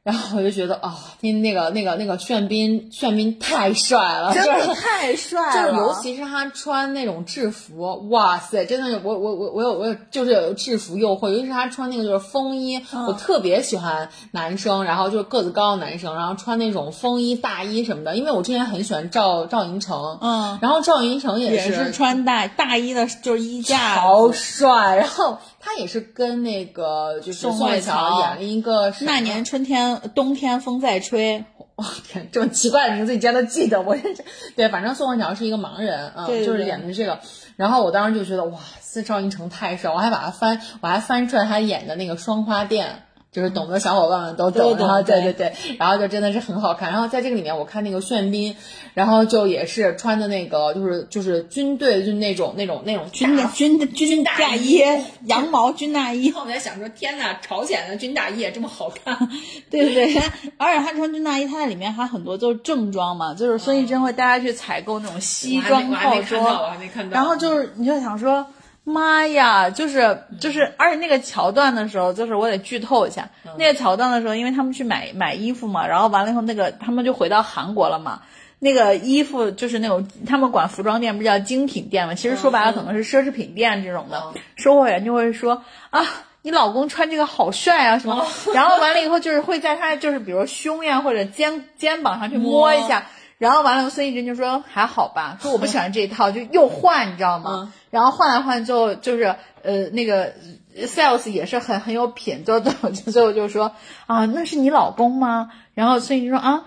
[0.04, 28.20] 然后我就觉得啊，那那个那个那个炫斌炫斌太帅了，真的太帅了， 就是尤其是他穿那种制服，哇塞，真的是我我我我有我有就是有制服诱惑，尤其是他穿那个就是风衣，我特别喜欢男生，然后就是个子高的男生，然后穿那种风衣大衣什么的，因为我之前很喜欢赵赵寅成，嗯，然后赵寅成也是是穿大大衣的，就是衣架好帅，然后他也是跟那个就是宋宋慧慧乔乔。
[28.20, 31.44] 演了一个那年春天冬天风在吹，
[31.76, 34.24] 哇天，这么奇怪的名字你竟然都记得，我真是。
[34.56, 37.20] 对，反正宋慧乔是一个盲人，嗯，就是演的这个。
[37.54, 42.88] 然后我当时就觉得哇，四赵寅成太帅，我还把他翻，我还翻出来他演的那个《双花店》。
[43.32, 46.92] 就是懂的小伙伴们都懂，然后对对对对，然后就真的是很好看。
[46.92, 48.54] 然后在这个里面，我看那个炫斌，
[48.92, 54.82] 然后就也是穿的那个，就是就是军队就那种那种那种军大军军大大衣衣，
[55.24, 59.16] 羊毛军大衣，我在想说，天呐，朝鲜的军大衣也这么好看，
[59.70, 60.14] 对不对，
[60.58, 66.76] 而且他穿军大衣，他在里面还很多都是正装嘛，就是孙艺珍会带他去采购那种西装套装。
[67.08, 68.46] 然后就是你就想说。
[68.84, 78.22] 妈呀，就是就是，而且那个桥段的时候，就是我得剧透一下，那个桥段的时候，因为他们去买买衣服嘛，然后完了以后，那个他们就回到韩国了嘛，
[78.58, 84.22] 那个衣服就是那种他们管服装店不是叫精品店嘛，其实说白了可能是奢侈品店这种的，
[84.56, 86.06] 售货员就会说啊。
[86.44, 88.26] 你老公穿这个好帅啊，什么？
[88.52, 93.06] 然后完了以后，就是会在他就是比如胸呀或者肩肩膀上去摸一下，
[93.42, 97.72] 然后完了，孙艺珍就说还好吧，说我不喜欢这一套， 就又换，你知道吗？
[97.90, 100.32] 然后换来换之后，就是呃那个
[100.76, 103.72] sales 也是很很有品，最后最后最后就说
[104.06, 105.50] 啊，那是你老公吗？
[105.74, 106.64] 然后孙艺珍说啊。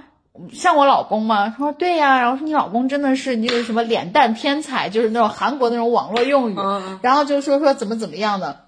[0.52, 1.48] 像我老公吗？
[1.48, 8.65] 他说对呀、然后说你老公真的是你有什么脸蛋天才，就是那种韩国那种网络用语，嗯然后就说说怎么怎么样的。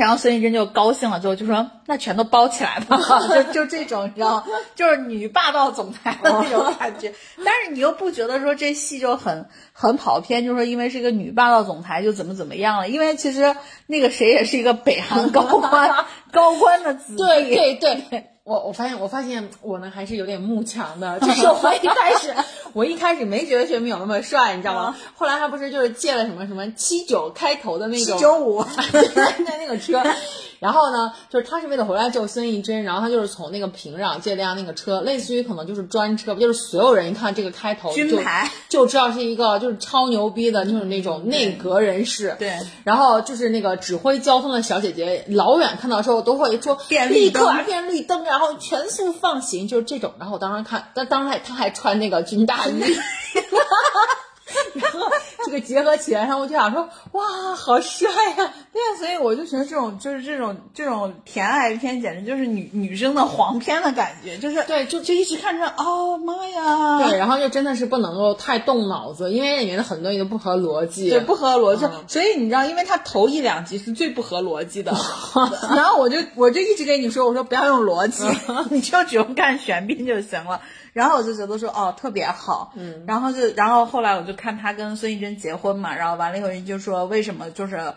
[0.00, 2.98] 然后孙艺珍就高兴了，之后就说：“那全都包起来吧。
[3.52, 4.44] ”就就这种，你知道？
[4.74, 7.12] 就是女霸道总裁的那种感觉。
[7.44, 12.88] 但是你又不觉得说这戏就很很跑偏，就是说因为是一个女霸道总裁就怎么怎么样了？
[12.88, 13.54] 因为其实
[13.86, 17.22] 那个谁也是一个北韩高官， 高官的子弟。
[17.22, 22.34] 对对对，我我发现我发现我呢还是有点慕强的， 就是我一开始
[22.72, 24.96] 我一开始没觉得学明有那么帅，你知道吗？
[25.14, 28.64] 后来他不是就是借了什么什么七九开头的那种九五，
[29.46, 30.02] 在那个车，
[30.60, 38.20] 然后呢，就是他是为了回来救孙艺珍，然后他就是从那个平壤借辆那个车，类似于可能就是专车，就是所有人一看这个开头就
[38.68, 42.36] 就知道是一个就是超牛逼的，就是那种内阁人士。
[42.38, 50.12] 对然后就是那个指挥交通的小姐姐，老远看到之后都会说变绿立刻变绿灯，然后全速放行，就是这种。
[50.18, 52.72] 然后我当时看，但当时还他还穿那个军大衣。
[54.74, 55.00] 然后
[55.44, 71.10] 这个结合起来，然后我就想说，哇，好帅呀、对啊，所以我就觉得这种就是这种这种甜爱片，简直就是女女生的黄片的感觉，就是对就就一直看着，哦妈呀，对，然后就真的是不能够太动脑子，因为里面的很多都不合逻辑。
[71.10, 71.84] 对，不合逻辑。
[71.86, 74.92] 嗯所以你知道，因为他头一两集是最不合逻辑的，
[75.74, 78.24] 然后我就我就一直跟你说，我说不要用逻辑，
[78.70, 80.60] 你就只用看玄彬就行了。
[80.92, 87.92] 然后我就觉得说，哦，特别好，嗯，然后就然后后来我就看他跟孙艺珍结婚嘛，然后完了以后就说为什么就是。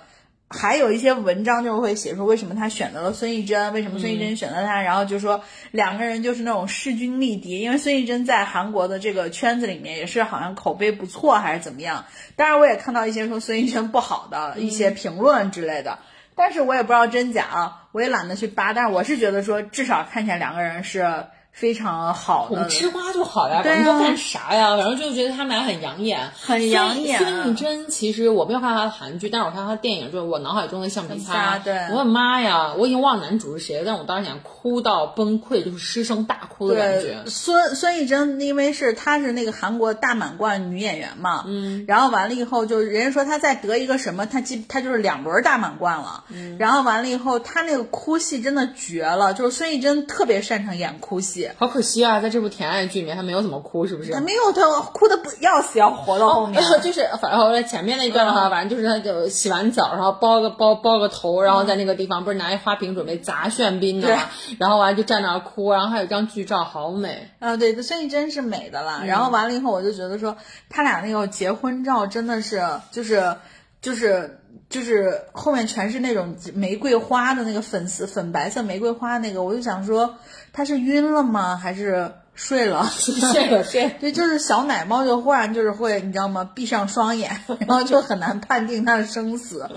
[0.49, 12.05] 还有一些文章就会写说为什么他选择了孙艺珍，为什么孙艺珍选择他，然后就说两个人就是那种势均力敌，因为孙艺珍在韩国的这个圈子里面也是好像口碑不错还是怎么样。
[12.35, 15.97] 当然我也看到一些说孙艺珍不好的一些评论之类的，
[16.35, 18.73] 但是我也不知道真假啊，我也懒得去扒。
[18.73, 22.69] 但是我是觉得说至少看起来两个人是非常好的我们。
[22.69, 24.75] 吃瓜就好呀，对啊反正都干啥呀？
[24.75, 31.33] 反正就觉得他们俩很养眼，很养眼孙孙艺珍其实我没有看她的韩剧，但是我看她的电影，就是我脑海中的橡皮擦。
[31.33, 37.23] 橡皮擦对我的妈呀，我已经忘了男主是谁了，但我当时想哭到崩溃，就是失声大哭的感觉，。
[37.27, 54.11] 孙孙艺珍，因为是她是那个韩国大满贯女演员嘛，嗯，然后完了以后就人家说她再得一个什么，她基她就是两轮大满贯了，嗯，然后完了以后她那个哭戏真的绝了，就是孙艺珍特别擅长演哭戏，好可惜啊，在这部甜爱剧里面，他没有怎么哭，是不是？
[54.11, 64.21] 她没有他哭的不要死要活到后面， 就是反正后来前面那一段的话，反正就是他就洗完澡，然后包个包包个头，然后在那个地方不是拿一花瓶准备砸炫彬的嘛，
[64.59, 67.29] 然后完了就站那儿哭，然后还有一张剧照，好美。
[67.39, 69.03] 啊，对，孙艺珍是美的啦。
[69.05, 70.37] 然后完了以后，我就觉得说，
[70.69, 73.35] 他俩那个结婚照真的是，就是，
[73.83, 80.15] 就是，就是后面全是那种玫瑰花的那个粉丝粉白色玫瑰花那个，我就想说，
[80.51, 81.55] 他是晕了吗？
[81.57, 83.91] 还是睡了， 睡了睡了。
[83.99, 86.49] 对，就是小奶猫就忽然就是会，你知道吗？
[86.55, 87.29] 闭上双眼，
[87.67, 89.69] 然后就很难判定它的生死。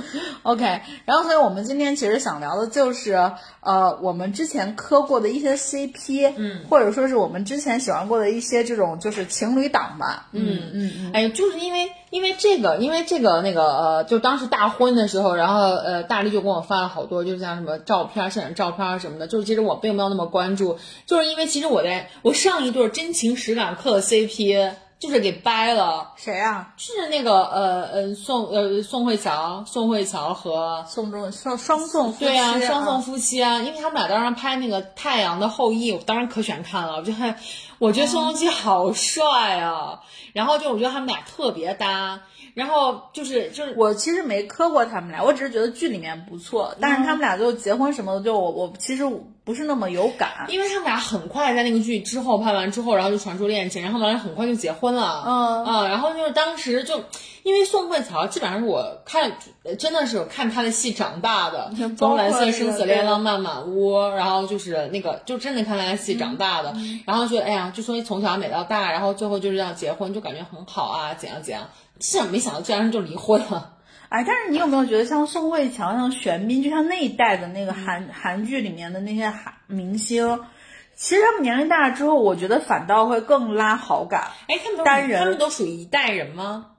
[0.43, 0.65] OK，
[1.05, 3.13] 然后所以我们今天其实想聊的就是，
[3.61, 10.29] 呃，我们之前磕过的一些 CP，嗯，或者说是我们之前喜欢过的一些这种就是情侣档吧。
[10.33, 11.11] 嗯嗯嗯。
[11.13, 19.27] 哎，就是因为因为这个，因为这个那个呃，就当时大婚的时候，然后呃，大力就给我发了好多，就像什么照片、现场照片什么的。
[19.27, 26.73] 就是其实我并没有那么关注，就是因为其实我在我上一对真情实感磕的 CP 就是给掰了，谁啊？
[26.79, 37.35] 就是那个呃呃宋呃宋慧乔、宋慧乔和宋仲双双宋夫妻对啊，双宋夫妻啊，因为他们俩当时拍那个《太阳的后裔》，我当然可喜欢看了，我觉得
[37.79, 40.01] 我觉得宋仲基好帅啊，
[40.33, 42.21] 然后就我觉得他们俩特别搭。
[42.55, 49.05] 然后就是就是我其实没磕过他们俩，我只是觉得剧里面不错，但是他们俩就结婚什么的，就我我其实
[49.45, 55.65] 不是那么有感，因为他们俩很快在那个剧之后拍完之后，然后就传出恋情，然后完了很快就结婚了，嗯。
[55.67, 57.05] 啊，然后就是当时就
[57.47, 59.31] 因为宋慧乔基本上是我看
[59.79, 66.75] 真的是看她的戏长大的，从蓝色生死恋、浪漫满屋，然后就是那个就真的看她的戏长大的，
[67.07, 71.69] 然后觉得哎呀，就说从小美到大，然后最后就是要结婚，就感觉很好啊，怎样怎样。
[72.01, 73.75] 现在没想到竟然就离婚了，
[74.11, 74.25] 哎！
[74.27, 80.41] 但是你有没有觉得像宋慧乔、像玄彬，就像那一代的那个韩韩剧里面的那些韩明星，
[80.97, 84.33] 其实他们年龄大了之后，我觉得反倒会更拉好感。
[84.49, 86.73] 哎，他们单人，他们都属于一代人吗？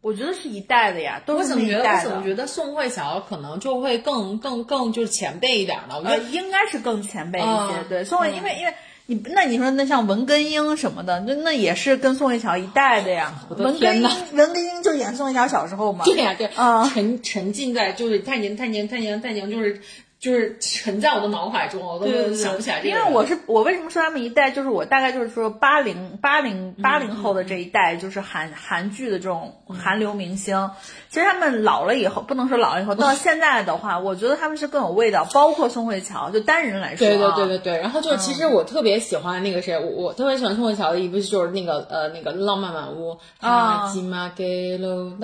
[0.00, 2.10] 我觉得是一代的呀，都是那一代的。
[2.10, 5.96] 我怎么觉得宋慧乔可能就会更更更就是前辈一点呢？
[5.98, 7.84] 我觉得应该是更前辈一些。
[7.88, 8.74] 对，宋慧，因为因为。
[9.10, 13.32] 你那你说那像文根英什么的，那那也是跟宋慧乔一代的呀。
[13.48, 16.04] 文根英，文根英就演宋慧乔小时候嘛。
[16.04, 19.80] 对呀，对啊，沉沉浸在就是太年太年太年太年就是。
[20.20, 22.88] 就是沉在我的脑海中，我都想不起来这个。
[22.88, 30.70] 因为我是我为什么说他们一代，就是我大概就是说八零八零八零后的这一代，就是韩韩剧的这种韩流明星。
[31.08, 35.24] 其实他们老了以后，不能说老了以后，到现在的话，我觉得他们是更有味道。
[35.32, 37.78] 包括宋慧乔，就单人来说，对对对对对。
[37.78, 43.86] 然后就是其实我特别喜欢那个谁，我我特别喜欢宋慧乔的一部就是那个呃那个浪漫满屋啊。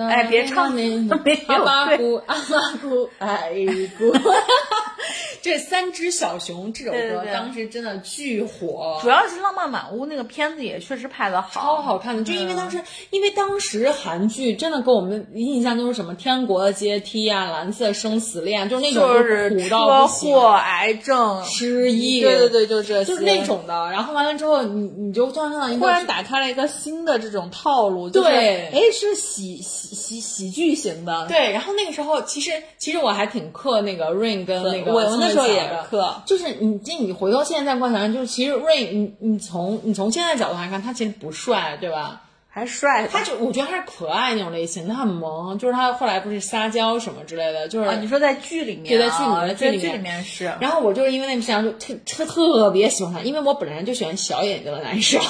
[0.09, 0.83] 哎，别唱那
[1.47, 3.51] 阿巴姑阿巴姑爱
[3.97, 4.13] 姑。
[5.41, 12.23] 这三只小熊这首歌当时真的巨火，主要是《浪漫满屋》那个片子也确实拍的好，超好看的。
[12.23, 12.81] 就因为当时，
[13.11, 23.73] 因为当时韩剧真的给我们印象就是什么《天国的阶梯》啊，《蓝色生死恋》，就是那种就是苦到不行，癌症、失忆，对对对，就这些，就是那种的。
[23.91, 31.51] 然后完了之后，你你就突然看到一个，突然打开了一个新的这种套路，对，哎，是喜喜喜喜剧型的，对。
[31.51, 35.29] 然后那个时候，其实其实我还挺克那个 Rain 跟那个我那。
[35.35, 42.21] 时候也磕，就是你这你回到现在观想，就是其实 Rain，你你从你从现在角度来看，他其实不帅，对吧？
[42.47, 50.45] 还帅，他就我觉得他是可爱那种类型，他很萌，就是他后来不是撒娇什么之类的，就是你说在剧里面，对，在剧里面，在剧里面是。
[50.61, 55.21] 然后我就是因为那个想就特特特别喜欢他，因为我本来就喜欢小眼睛的男生，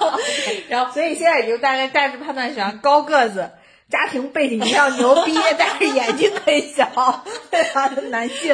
[0.68, 3.48] 然后所以现在你就大概大致判断喜欢高个子。
[3.88, 7.86] 家庭背景比较牛逼，但是眼睛很小，对吧？
[8.10, 8.52] 男性。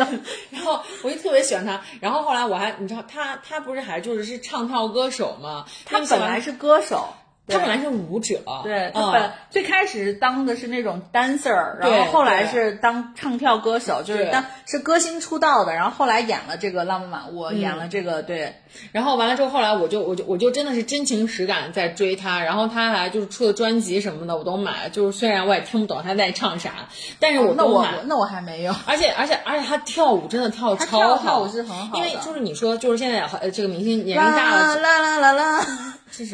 [0.50, 1.80] 然后我就特别喜欢他。
[2.00, 5.64] 然后后来我还，你知道他他不是还就是是唱跳歌手吗？
[5.86, 7.14] 他本来是歌手。
[7.48, 18.54] 他本来是舞者，对他本最开始当的是那种 dancer，然后后来是当唱跳歌手，就是当是歌星出道的，然后后来演了这个浪漫满屋，演了这个对，
[18.92, 26.70] 然后完了之后，后来我就我就我就真的是真情实感在追他，然后他还就是出的专辑什么的我都买，就是虽然我也听不懂他在唱啥，
[27.18, 35.58] 但是我都买，那我还没有，而且而且而且他跳舞真的跳超好，跳舞是很好，因为就是你说就是现在这个明星年龄大了，啦啦啦啦。
[35.58, 35.66] 啦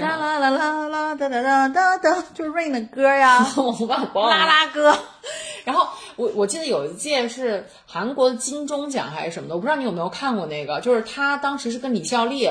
[0.01, 3.47] 啦啦啦啦哒哒哒哒哒，就是 Rain 的歌呀，
[4.15, 4.97] 啦啦歌。
[5.65, 12.51] 然后我我记得有一届是韩国的金钟奖还是什么的，我不知道你有没有看过那个，就是他当时是跟李孝利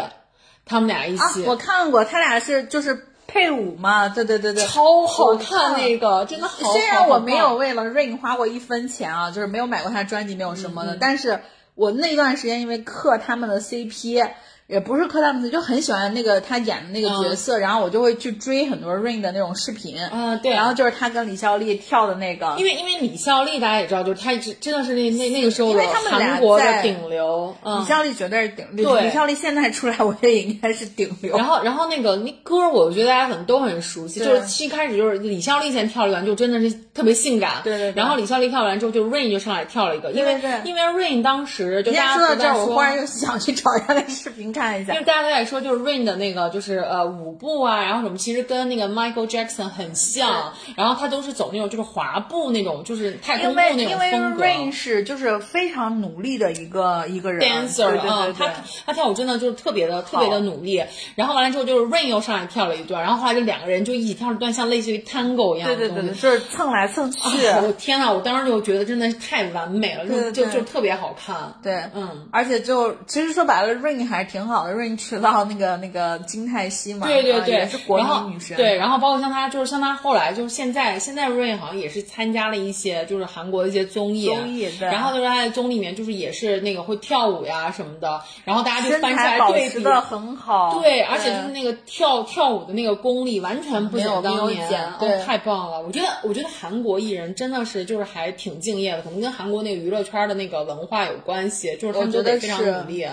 [0.65, 1.43] 他们俩一起。
[1.43, 6.71] 我看过，他俩是就是配舞嘛，对对对对，超好看那个，真的好。
[6.71, 11.41] 虽然我没有为了 Rain 花过一分钱啊，就是没有买过他专辑，没有什么的，但是
[11.75, 14.29] 我那段时间因为磕他们的 CP。
[14.67, 19.97] 也不是磕他们，就很喜欢那个他演的那个角色，然后我就会去追很多 Rain 的那种视频。
[20.11, 20.51] 嗯，对。
[20.51, 27.55] 然后就是他跟李孝利跳的那个，因为因为李孝利大家也知道，就是他真真的是那那那个时候的韩国的顶流。
[27.63, 28.91] 李孝利绝对是顶流。
[28.91, 31.37] 对，李孝利现在出来，我也应该是顶流。
[31.37, 37.61] 然后然后那个那歌，我觉得大家可能都很熟悉，就是一开始就是李孝利先跳了一段，就真的是特别性感。
[37.63, 37.93] 对对。
[37.95, 40.33] 然后李孝利跳完之后，就 Rain 就上来跳了一个，因为
[40.65, 45.05] 因为 Rain 当时就大家说到这儿，我忽然又想去找一下那视频看一下因为。
[45.05, 54.43] 大家都在说，就是 Rain 的那个，就是呃舞步啊，然后什么，其实跟那个 Michael Jackson 很像，然后他都是走那种就是滑步那种，就是太空因步那为因为种风格。
[54.43, 58.53] Rain 是就是非常努力的一个一个人 dancer 对对对，啊他。
[58.85, 60.83] 他跳舞真的就是特别的特别的努力，
[61.15, 65.93] 然后完了之后就是 Rain 又上来跳了一段，然后后来就两个人就一起跳了一段像类似于 tango 一样的东西。
[65.93, 68.13] 对对对对，就是蹭来蹭去，啊我天呐！
[68.13, 71.53] 我当时就觉得真的是太完美了，就就就特别好看。
[71.61, 84.87] 对，嗯，而且就其实说白了，Rain 还是挺好的，Rain 娶到那个那个金泰熙嘛，对对对，是国民女神，对，然后包括像她，就是像她后来就是现在现在 Rain 好像也是参加了一些就是韩国的一些综艺，综艺对。
[84.87, 89.69] 然后就是她在综艺里面就是也是那个会跳舞呀什么的，然后大家就翻出来对比。
[89.69, 94.67] 持的很好，对，而且就是那个跳跳舞的那个功力完全不减当年，
[94.99, 95.17] 对。
[95.27, 95.81] 太棒了！
[95.81, 103.05] 我觉得，我觉得韩国艺人真的是就是还挺敬业的，可能跟韩国那个娱乐圈的那个文化有关系，就是他们都得非常努力。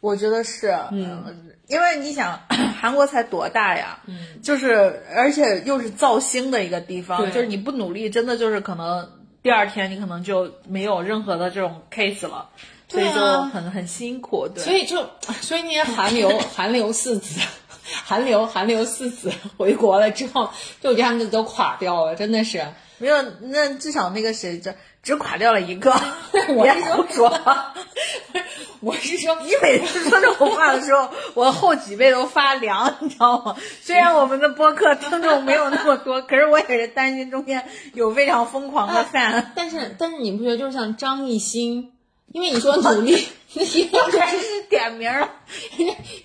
[0.00, 2.40] 我觉得是，嗯，因为你想，
[2.80, 7.30] 韩国才多大呀，嗯，就是而且又是造星的一个地方，对。
[7.32, 9.08] 就是你不努力，真的就是可能
[9.42, 12.48] 第二天你可能就没有任何的这种 case 了，
[12.88, 15.04] 所以就很很辛苦，对，所以就，
[15.40, 17.40] 所以那些韩流 韩流四子，
[18.04, 22.64] 韩流韩流四子回国了之后，就我觉得他们就都垮掉了，真的是。
[23.00, 24.74] 没有，那至少那个谁只
[25.08, 25.90] 只垮掉了一个，
[26.54, 27.40] 我别是说胡说。
[28.80, 33.56] 我是说，你每次说这种话的时候，我后脊背都发凉，你知道吗？
[33.80, 39.46] 虽然我们的播客听众没有那么多，可是我也是担心中间有非常疯狂的 fan。
[39.56, 41.90] 但是但是你不觉得就是像张艺兴，
[42.34, 45.26] 因为你说努力，因 为我开始点名儿，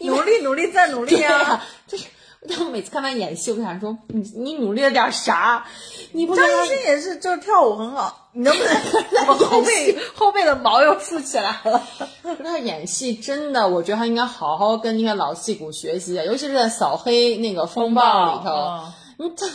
[0.01, 1.23] 努力努力再努力！
[1.23, 2.03] 啊，就是。
[2.49, 5.65] 但我每次看他演戏，我就想说，你你努力了点啥？
[6.11, 9.27] 你不张得艺兴也是，就是跳舞很好，你能不能？
[9.27, 11.81] 我后背后背的毛又竖起来了。
[12.43, 19.47] 他演戏真的，我觉得他应该好好跟那些老戏骨学习，尤其是在扫黑那个风暴里头，嗯你他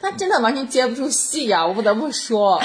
[0.00, 2.62] 他真的完全接不住戏呀、我不得不说，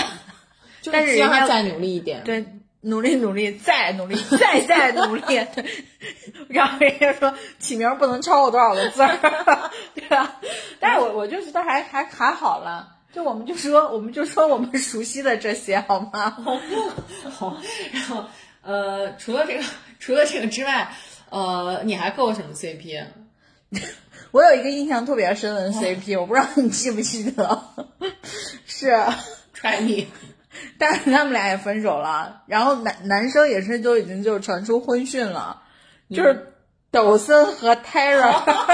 [0.92, 2.22] 但是人家希望他再努力一点。
[2.24, 2.46] 对，
[2.84, 5.24] 努力努力再努力再再努力，
[6.50, 9.18] 然后人家说起名不能超过多少个字儿，
[9.96, 10.36] 对吧？
[10.80, 12.90] 但是我我就觉得还还还好了。
[13.14, 16.36] 就我们就说，我们就说我们熟悉的这些好吗？
[17.30, 17.58] 好，
[17.94, 18.26] 然后
[18.64, 19.64] 呃，除了这个，
[20.00, 20.92] 除了这个之外，
[21.30, 23.06] 呃，你还扣过什么 CP？
[24.32, 27.64] 我有一个印象特别深的 CP，我不知道你记不记得，
[28.66, 28.92] 是
[29.56, 30.08] ，Try me，
[30.78, 35.62] 但是他们俩也分手了，然后男男生也是就已经就传出婚讯了，
[36.10, 36.54] 就是
[36.92, 38.42] 抖森和 Tara。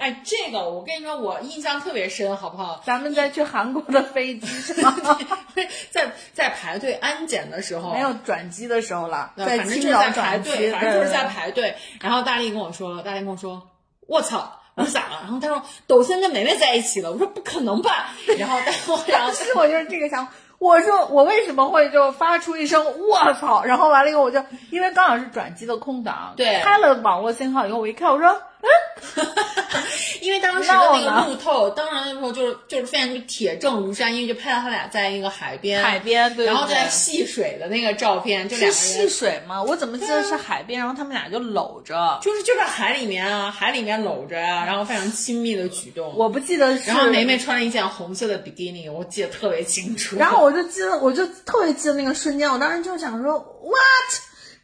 [0.00, 2.80] 哎，这个我跟你说，我印象特别深，好不好？
[2.86, 4.94] 咱们在去韩国的飞机上，
[5.90, 11.74] 在在排队安检的时候，没有转机的时候了，呃在反正就是在排青岛转机，队，反正就是在排队。
[12.00, 13.70] 然后大力跟我说，大力跟我说，
[14.06, 14.60] 我操！
[14.78, 15.18] 我说咋了？
[15.22, 17.10] 然后他说抖森跟梅梅在一起了。
[17.12, 18.10] 我说不可能吧？
[18.38, 20.32] 然后，然后，然后其实我就是这个想法。
[20.58, 28.40] 我说我为什么会就发出一声我操，然后完了以后我就因为刚好是转机的空档，对开了网络信号以后，我一看我说
[30.20, 39.08] 因为当时的那个路透，当时那时候就是就是非常就铁证如山，因为就拍到他俩在一个海边，海边，对然后在戏水的那个照片，就是两个戏。
[39.08, 39.62] 水吗？
[39.62, 46.14] 我怎么记得是海边，然后他们俩就搂着，就是就在海里面啊，海里面搂着呀、然后非常亲密的举动。
[46.16, 46.88] 我不记得是。
[46.88, 50.16] 然后梅梅穿了一件红色的比基尼，我记得特别清楚。
[50.16, 53.38] 然后我就记得，我就特别记得那个瞬间，我当时就想说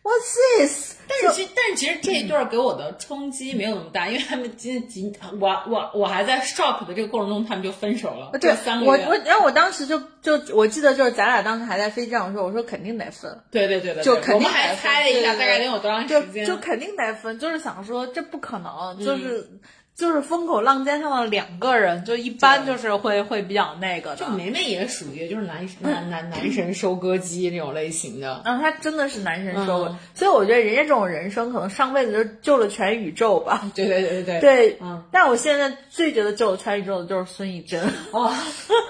[0.04, 0.94] ，What？What's this？
[1.06, 8.30] 但是其但是其实这一段给我的冲击没有那么大，因为他们仅仅我我我还在 shock 的这个过程中，他们就分手了。
[8.40, 9.04] 对三个月。
[9.04, 16.46] 我我，然后我当时就就我记得就是咱俩当时还在飞机上说，我说肯定得分，对对对对，就肯定得分猜了一下大概能有多长就时间。
[16.46, 19.50] 就肯定得分，就是想说这不可能，嗯就是、
[19.96, 24.28] 就是风口浪尖上的两个人，就一般就是会会比较那个的就。
[24.28, 28.42] 梅梅也属于就是男男男男神收割机那种类型的。
[28.44, 33.70] 然后他真的是男神收割，嗯所以我觉得人家这种人生可能上辈子就救了全宇宙吧。
[33.74, 34.40] 对对对对。
[34.40, 37.80] 对，嗯，但我现在最觉得救了全宇宙的就是孙艺珍。
[38.10, 38.34] 哇，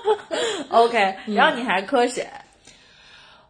[0.70, 2.26] OK，然嗯后你还磕谁？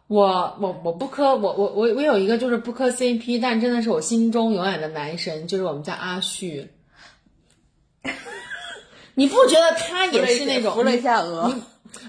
[0.07, 6.69] 我我我不磕我我我我有一个就是不磕 CP，但真的是我心中永远的男神，就是我们家阿旭。
[9.15, 11.53] 你不觉得他也是那种扶了一下额，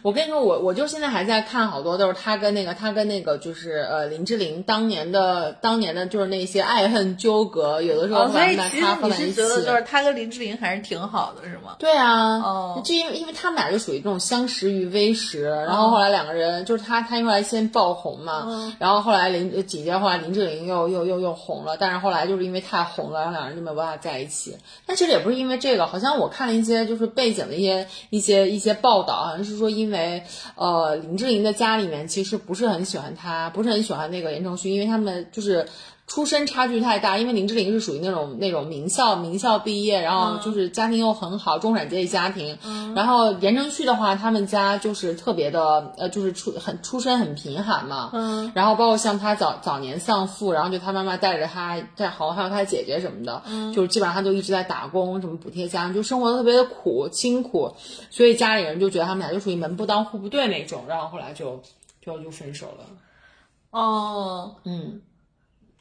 [0.02, 9.32] 我跟你说，我我就现在还在看好多都是他跟那个他跟那个就是呃林志玲当年的当年的就是那些爱恨纠葛，有的时候哦，所以把其实你他放在一起。
[9.32, 11.76] 是觉得就是他跟林志玲还是挺好的，是吗？
[11.78, 24.56] 对啊，哦就因为因为他们俩就属于这种相识于微时，然后后来两个人就是他他后来先爆红嘛，然后后来林呃紧接着后来林志玲又又又又红了，但是后来就是因为太红了，然后两人就没有办法在一起。
[24.86, 30.22] 但其实也不是因为这个，好像我看了一些就是背景的一些一些一些报道，好像是说因为
[30.54, 35.66] 呃林志玲的家里面其实不是很喜欢他，不是很喜欢那个言承旭，因为他们就是。
[36.06, 42.56] 出身差距太大，因为林志玲是属于那种那种名校名校毕业，然后就是家庭又很好，中产阶级家庭。
[42.94, 48.10] 然后言承旭的话，他们家就是特别的呃，就是出很出身很贫寒嘛。
[48.12, 48.52] 嗯。
[48.54, 57.74] 然后包括像他早早年丧父，然后就他妈妈带着他，带好还有他姐姐什么的，嗯，就是基本上他都一直在打工，什么补贴家，就生活的特别的苦辛苦，
[58.10, 61.60] 所以家里人就觉得他们俩就属于门不当户不对那种，然后后来就
[62.00, 62.84] 就就分手了。
[63.70, 65.00] 哦，嗯。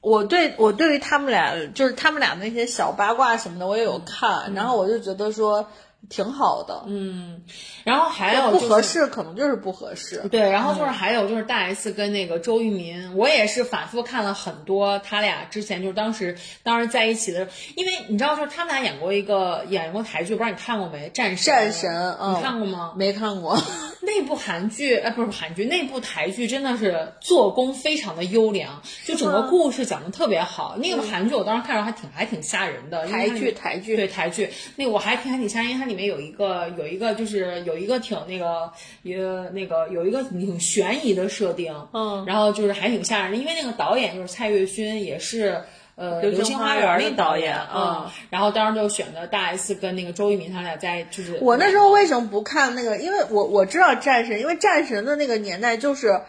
[0.05, 5.67] 我对我对于他们俩就是他们俩那些小八卦什么的，我也有看，然后我就觉得说
[6.09, 7.41] 挺好的，嗯，
[7.83, 10.27] 然后还有、就是、不合适，可能就是不合适。
[10.29, 21.09] 对，然后就是还有就是大 S 跟那个周渝民，我也是反复看了很多他俩之前就是当时当时在一起的，因为你知道就是他们俩演过一个演过台剧，不知道你看过没？
[21.09, 21.53] 战神。
[21.53, 22.93] 战神，嗯、你看过吗？
[22.95, 23.57] 没看过。
[24.07, 30.77] 那部韩剧，哎，不是韩剧，那部台剧真的是做工非常的优良，就整个故事讲的特别好。
[30.77, 38.71] 那个韩剧我当时看着还挺还挺吓人的，台剧台剧对台剧，那个我还挺还挺吓人，因为它里面有一个有一个就是有一个挺那个
[39.03, 45.61] 一个那个有一个挺悬疑的设定，嗯，然后就是还挺吓人的，因为那个导演就是蔡岳勋，也是。
[45.97, 52.97] 呃，流星花园那导演，嗯，然后当时就选的大 S 跟那个周渝民，他俩在就是我那时候为什么不看那个？
[52.97, 56.19] 因为我我知道战神，因为战神的那个年代就是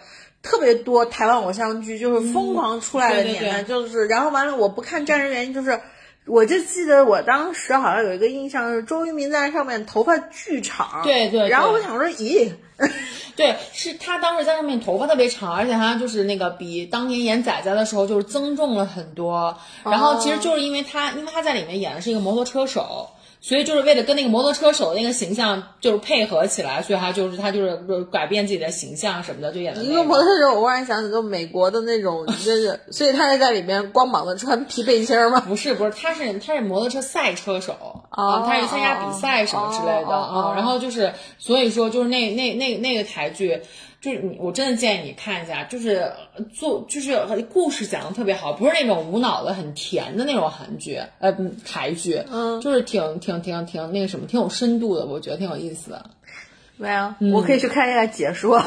[0.40, 5.80] 特别多台湾偶像剧，就是疯狂出来的年代，嗯、对对对就是然后完了我不看战神原因就是。
[6.26, 12.52] 我就记得我当时好像有一个印象是周渝民在上面头发巨长，对对，然后我想说，咦，
[13.36, 23.10] 对，是他当时在上面头发特别长，而且他就是那个比当年演仔仔的时候就是增重了很多，然后其实就是因为他，因为他在里面演的是一个摩托车手。
[23.46, 27.76] 所以就是为了跟那个摩托车手那个形象就是配合起来，所以他就是他就是
[28.10, 30.02] 改变自己的形象什么的，就演的、那个。
[30.02, 35.38] 摩托车手，我忽然想起就美国的那种，就是所以他是在里面光膀子穿皮背心吗？
[35.46, 37.76] 不是不是，他是他是摩托车赛车手
[38.10, 40.52] 啊，他是参加比赛什么之类的啊。
[40.56, 43.62] 然后就是所以说就是那那那那个台剧。
[44.06, 46.12] 就是你，我真的建议你看一下，就是
[46.54, 56.08] 做就是故事讲的特别好，不是那种无脑的、很甜的那种韩剧，呃，台剧，嗯，就是挺挺挺挺那个什么，挺有深度的，我觉得挺有意思的。
[56.76, 58.62] 没有，我可以去看一下解说。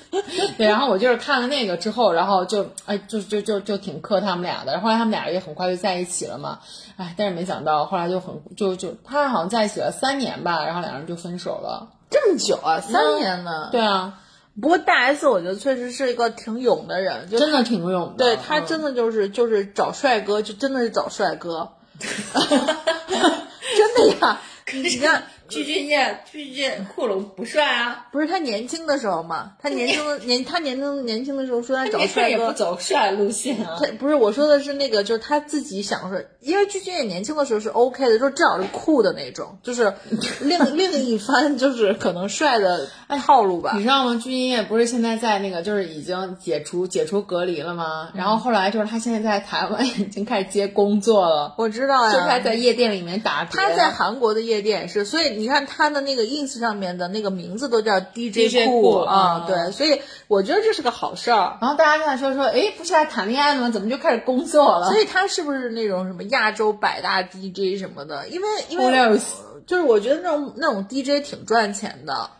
[0.56, 6.60] 对，然后我就是看了那个之后，然后就哎，就就就就挺磕他们俩的，然后后来他们俩也很快就在一起了嘛，
[6.96, 13.68] 哎，但是没想到后来就很就就他俩好像在一起了三年吧，然后两人就分手了，这么久啊，三年呢？
[13.70, 14.20] 对啊。
[14.60, 18.24] 不过大 S 我觉得确实是一个挺勇的人，就真的挺勇的。
[18.24, 24.40] 对他真的就是、嗯、就是找帅哥，就真的是找帅哥， 真的呀。
[24.70, 28.06] 你看具俊晔，具俊晔酷龙不帅啊？
[28.12, 29.52] 不是他年轻的时候嘛？
[29.60, 33.78] 他年轻的年，他年轻年轻的时候说他找帅哥，也不走帅路线啊。
[33.80, 39.94] 他不是我说的是那个，就是他自己想说，因为具俊晔年轻的时候是 OK 的，就是至少是酷的那种，就是
[40.40, 42.88] 另 另一番就是可能帅的
[43.24, 43.72] 套路吧。
[43.74, 44.14] 你知道吗？
[44.22, 48.10] 具俊晔不是现在在那个就是已经解除解除隔离了吗？
[48.14, 51.54] 然后后来就是他现在在台湾已经开始接工作了。
[51.56, 53.38] 我知道呀，就是他在夜店里面打。
[53.50, 61.56] 他在韩国的夜店是，所以你看他的那个 ins 上面的那个名字都叫 DJ 酷啊，对，所以我觉得这是个好事儿。
[61.60, 63.70] 然后大家就在说说，哎，不是还谈恋爱了吗？
[63.70, 64.88] 怎么就开始工作了？
[64.90, 68.28] 所以他是不是那种什么亚洲百大 DJ 什么的？
[68.28, 69.20] 因为因为
[69.66, 72.30] 就是我觉得那种那种 DJ 挺赚钱的。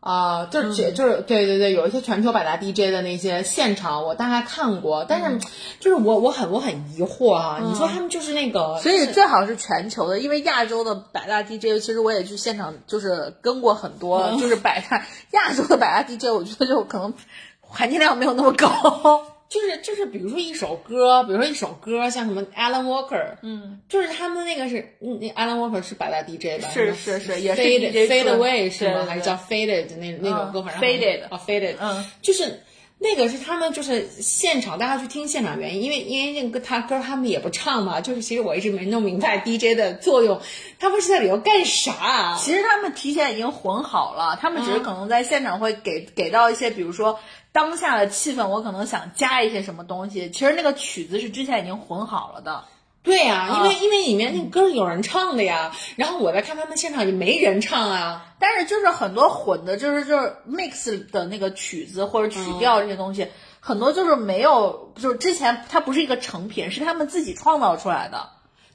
[0.00, 5.46] 啊、呃，就是、嗯、就是对对对，有一些全球百大 DJ 的那些现场，我大概看过，但是
[5.78, 17.12] 就是我我很我很疑惑哈、啊，嗯、你说他们就是那个，所以最好是全球的，因为亚洲的百大 DJ，其实我也去现场就是跟过很多，嗯、就是百大亚洲的百大 DJ，我觉得就可能
[17.60, 19.22] 含金量没有那么高。
[19.50, 26.68] 就是就是，比如说一首歌，比如说一首歌，像什么 Alan Walker，嗯，就是他们那个是，嗯，那 Alan Walker 是百大 DJ 吧？
[26.70, 29.04] 是是是，也是 Fade Away 是吗？
[29.08, 30.62] 还是叫 Faded 那那种歌？
[30.62, 32.60] 反正 Faded 啊 Faded，嗯，就是
[33.02, 40.38] 那个是他们就是现场大家去听现场原因，因为因为那个他歌他们也不唱嘛，就是其实我一直没弄明白 DJ 的作用，
[40.78, 42.38] 他们是在里头干啥啊？
[42.38, 47.18] 其实他们提前已经混好了，他们只是可能在现场会给给到一些，比如说
[47.52, 50.28] 当下的气氛，我可能想加一些什么东西。
[50.30, 52.64] 其实那个曲子是之前已经混好了的。
[53.02, 58.26] 对呀、因为因为里面那歌有人唱的呀，然后我在看他们现场也没人唱啊。
[58.38, 63.26] 但是就是很多混的，就是就是 mix 的那个曲子或者曲调这些东西，
[63.60, 68.28] 很多就是没有，就是之前它不是一个成品，是他们自己创造出来的。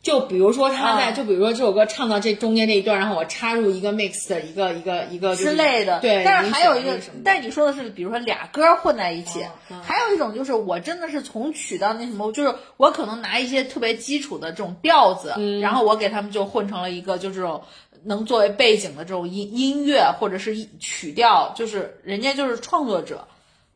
[0.05, 6.23] 就比如说他在，啊就比如说这首歌唱到这中间这一段，然后我插入一个 mix 的一个一个一个、之类的，对。
[6.23, 9.81] 但是还有一个但是你说的是，比如说俩歌混在一起，嗯。
[9.81, 15.59] 还有一种就是我真的是从曲到那什么，就是我可能拿一些特别基础的这种调子，嗯。
[15.59, 17.63] 然后我给他们就混成了一个就这种
[18.03, 23.27] 能作为背景的这种音音乐或者是曲调，就是人家就是创作者，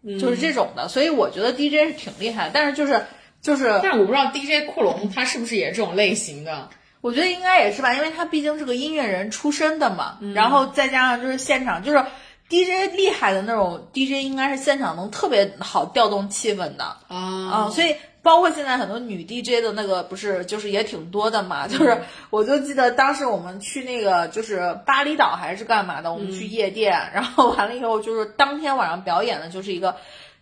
[0.03, 3.03] 嗯就是这种的，所以我觉得 DJ 是挺厉害的，但是就是
[3.41, 6.69] 就是但我不知道 DJ 库龙他是不是也是这种类型的。
[7.01, 12.03] 我觉得应该也是吧，因为他毕竟是个音乐人出身的嘛，嗯然后再加上就是现场就是
[12.49, 29.95] DJ 厉害的那种 DJ，应该是现场能特别好调动气氛的啊啊、所以包括现在很多女 DJ 的那个不是就是也挺多的嘛，嗯就是我就记得当时我们去那个就是巴厘岛还是干嘛的，我们去嗯夜店，然后完了以后就是当天晚上表演的就是一个。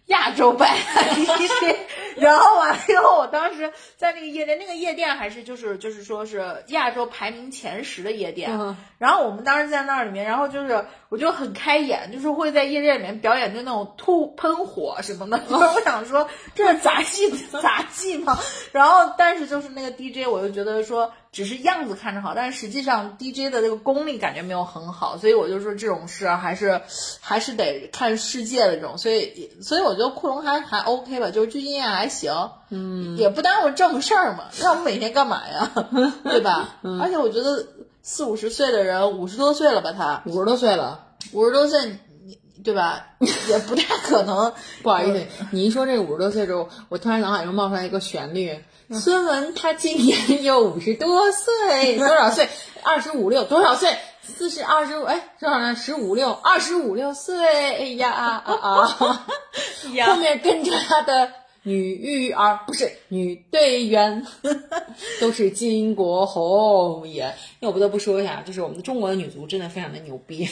[0.08, 0.76] 亚洲版
[1.16, 1.76] DJ，
[2.18, 8.76] 然后完了以后，我当时在那个夜店，那个夜店还是就是就是说是亚洲排名前十的夜店，嗯。
[8.98, 17.30] 然后我们当时在那里面，然后就是我就很开眼，就是会在夜店里面表演就那种吐喷火什么的，就 是我想说这是杂技
[17.62, 18.40] 杂技吗？
[18.72, 26.82] 然后但是就是那个 DJ，我就觉得说只是样子看着好，但是实际上 DJ 的这个功力感觉没有很好，所以我就说这种事儿还是
[27.22, 32.34] 还是得看世界的这种，所以所以我觉得库龙还还 OK 吧，就是剧经验还行，
[32.72, 35.72] 嗯，也不耽误正事儿嘛，让我们每天干嘛呀，
[36.26, 36.80] 对吧？
[37.00, 37.68] 而且我觉得
[38.02, 43.10] 四五十岁的人，五十多岁了吧他，五十多岁了，五十多岁，你对吧？
[43.48, 44.52] 也不太可能。
[44.82, 48.58] 不好意思，你一说这五十多岁之后，我突然脑海中冒出来一个旋律。
[48.92, 52.48] 孙文他今年有五十多岁，多少岁？
[52.84, 53.98] 二十五六，多少岁？
[54.22, 55.76] 四十二十五，哎，多少呢？
[55.76, 59.26] 十五六，二十五六岁，哎呀啊啊啊！
[60.08, 61.32] 后面跟着他的
[61.68, 64.26] 女育儿，不是女队员，
[65.20, 67.34] 都是巾帼红颜。
[67.60, 70.48] 那我不得不说一下，就是我们中国的女足真的非常的牛逼。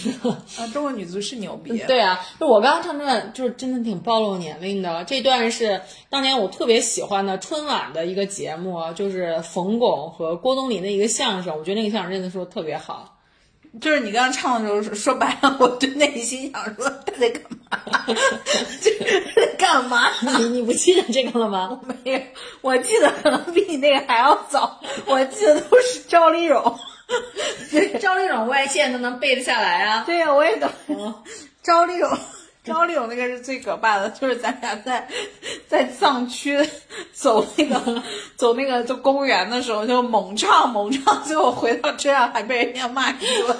[0.57, 1.77] 啊，中国女足是牛逼。
[1.87, 5.05] 对啊，就我刚刚唱这段，就是真的挺暴露年龄的。
[5.05, 11.57] 这段是当年我特别喜欢的春晚的一个节目，就是冯巩和郭冬临的一个相声。
[11.57, 13.14] 我觉得那个相声真的说的特别好。
[13.81, 17.77] 就是你刚刚唱的时候，说说白了，我就内心想说他在干嘛？
[18.05, 20.11] 他在干嘛？
[20.39, 21.79] 你你不记得这个了吗？
[22.03, 22.19] 没有，
[22.61, 24.79] 我记得可能比你那个还要早。
[25.05, 26.79] 我记得都是赵丽蓉。
[27.99, 30.03] 赵丽蓉外线都能背得下来啊。
[30.05, 30.69] 对呀，我也懂。
[31.61, 32.09] 赵丽蓉，
[32.65, 35.07] 赵丽蓉那个是最可怕的，就是咱俩在
[35.67, 36.59] 在藏区
[37.13, 38.03] 走那个
[38.35, 43.55] 走那个就公园的时候，就猛唱猛唱，最后回到车上还被人家骂一顿。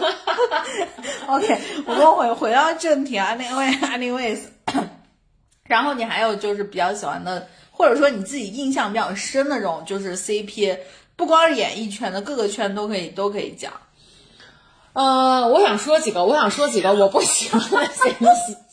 [1.28, 4.40] OK，我们回回到正题啊， 那位 anyways，
[5.68, 10.78] 然后你还有就是比较喜欢的，或者说你自己印象比较深的这种，就是 CP，
[11.16, 13.72] 不光是演艺圈的，各个圈都可以都可以讲。
[14.96, 18.26] 呃，我想说几个，我想说几个我不喜欢的 CP。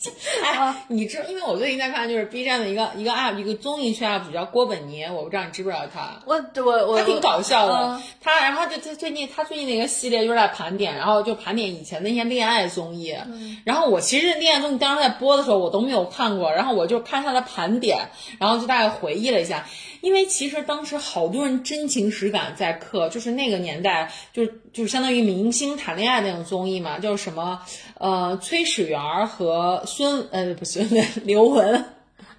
[0.43, 6.21] 哎，你知，因为我最近在看就是 B 站的一个一个 UP 一个综艺圈 UP 主叫郭本年，我不知道你知不知道他。
[6.25, 13.15] 我我我他挺搞笑的，嗯他然后就他最近他最近的一个系列就是在盘点，然后就盘点以前的一些恋爱综艺。
[13.65, 18.09] 然后我其实恋爱综艺当时在播的时候我都没有看过，然后我就看他的盘点，
[18.39, 19.65] 然后就大概回忆了一下，
[20.01, 27.59] 因为其实当时好多人真情实感在嗑，就是那个年代就是就是相当于明星谈恋爱那种综艺嘛，就是什么
[27.97, 31.85] 呃崔始源儿和孙呃不孙文 刘雯，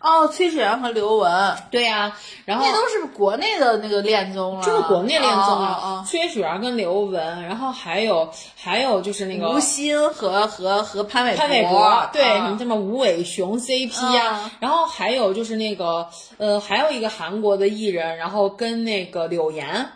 [0.01, 2.15] 哦，崔始源和刘雯，对呀、
[2.45, 8.29] 然后那都是国内的那个恋综了，就是国内恋综啊啊，崔始源跟刘雯，然后还有
[8.63, 16.07] 还有就是那个吴昕和和和潘玮潘玮柏柏，对，啊什么什么吴伟雄 CP 呀、啊然后还有就是那个
[16.37, 19.87] 呃，还有一个韩国的艺人，然后跟那个柳岩，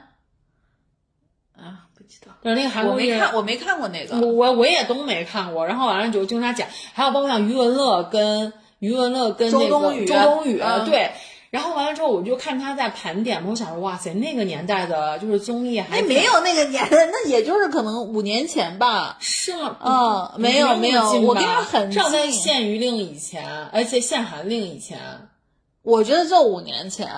[2.09, 4.17] 啊，不知道，就是那个韩我国艺人，没看，我没看过那个。
[4.21, 11.11] 我我我也都没看过，然后完了就经常讲，还有包括像余文乐跟余文乐跟那个周冬雨周冬雨，嗯对。
[11.51, 19.17] 然后完了之后，我就看他在盘点嘛，我想说，哇塞，那个年代的就是综艺还哎，没有那个年代，那也就是可能五年前吧。
[19.19, 19.79] 是吗？
[19.83, 24.99] 嗯没有没有我跟他很至少在限娱令以前，而且限韩令以前。
[25.83, 27.09] 我觉得就五年前。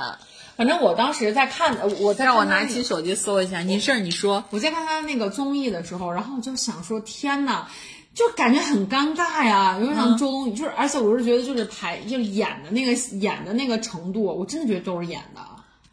[0.61, 4.45] 反正我当时在看，呃我在让我拿起手机搜一下，你事儿你说。
[4.51, 7.65] 我在看他那个综艺的时候，然后我就想说，天呐，
[8.13, 15.41] 就感觉很尴尬呀，有点像周冬雨，就是而且我是觉得就是排就是演的那个演的那个程度，我真的觉得都是演的。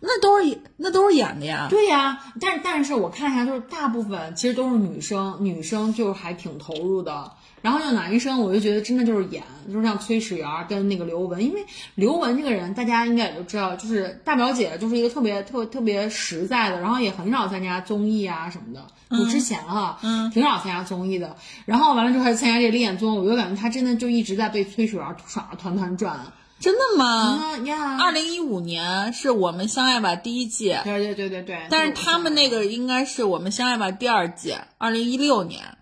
[0.01, 1.68] 那都是那都是演的呀。
[1.70, 7.32] 对呀，但但是我看一下，就是大部分其实都是女生，女生就是还挺投入的。
[7.62, 18.86] 然后就男生，我就觉得真的就是演，就是像崔始源跟那个刘雯，因为刘雯这个人大家应该也都知道，就是大表姐就是一个特别特特别实在的，然后也很少参加综艺啊什么的。
[19.10, 21.36] 就之前哈，嗯，挺少参加综艺的。
[21.66, 26.20] 然后完了之后还参加这个恋综，我就感觉她真的就一直在被崔始源耍得团团转。
[26.60, 27.39] 真的吗？
[27.55, 31.68] 嗯呀，二零一五年是我们相爱吧第一季，对对对对对。
[31.70, 35.78] 但是他们那个应该是我们相爱吧第二季，二零一六年。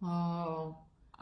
[0.00, 0.33] 哦。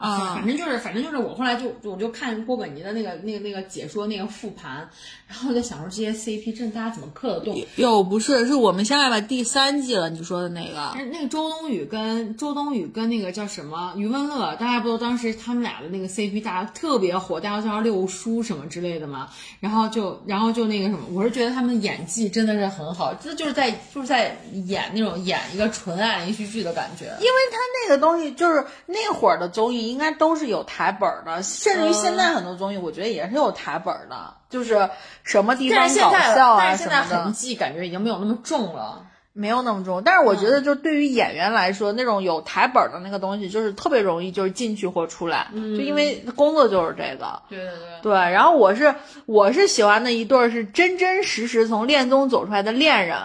[0.03, 4.89] 啊 反正就是，反正就是，我后来就我就看郭本尼的那个那个那个解说那个复盘，
[5.27, 7.57] 然后我就想说这些 CP 真的大家怎么磕得动？
[7.77, 10.91] 又不是，是我们现在吧第三季了，你说的那个。
[11.11, 19.29] 那个周冬雨跟周冬雨跟那个叫什么余文乐，大家不都当时他们俩的那个 CP 大家特别火，大家都叫六叔什么之类的嘛。
[19.61, 27.05] 然后就然后就那个什么，我是觉得他们演技真的是很好，这就是在就是在演那种演一个纯爱连续剧的感觉。
[27.19, 34.89] 因为他那个东西就是那会儿的综艺，应该都是有台本儿的，甚至于现在很多综艺，我觉得也是有台本儿的，就是
[35.23, 39.05] 什么地方搞在笑啊但是现在什么的痕，迹感觉已经没有那么重了。
[39.35, 40.03] 没有那么重。
[40.03, 47.41] 但是我觉得，就对于演员来说，那种有台本儿的那个东西，就是特别容易就是进去或出来，就因为工作就是这个。
[47.49, 48.01] 对对对。
[48.03, 48.93] 对，然后我是
[49.25, 53.17] 我是喜欢的一对儿是真真实实从恋综走出来的恋人，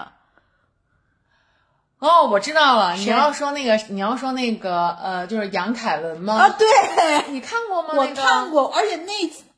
[2.00, 6.34] 哦，我知道了，你要说那个，你要说那个，呃，就是杨凯文吗？
[6.34, 6.66] 啊，对，
[7.32, 7.88] 你看过吗？
[7.96, 9.12] 我那个看过，而且那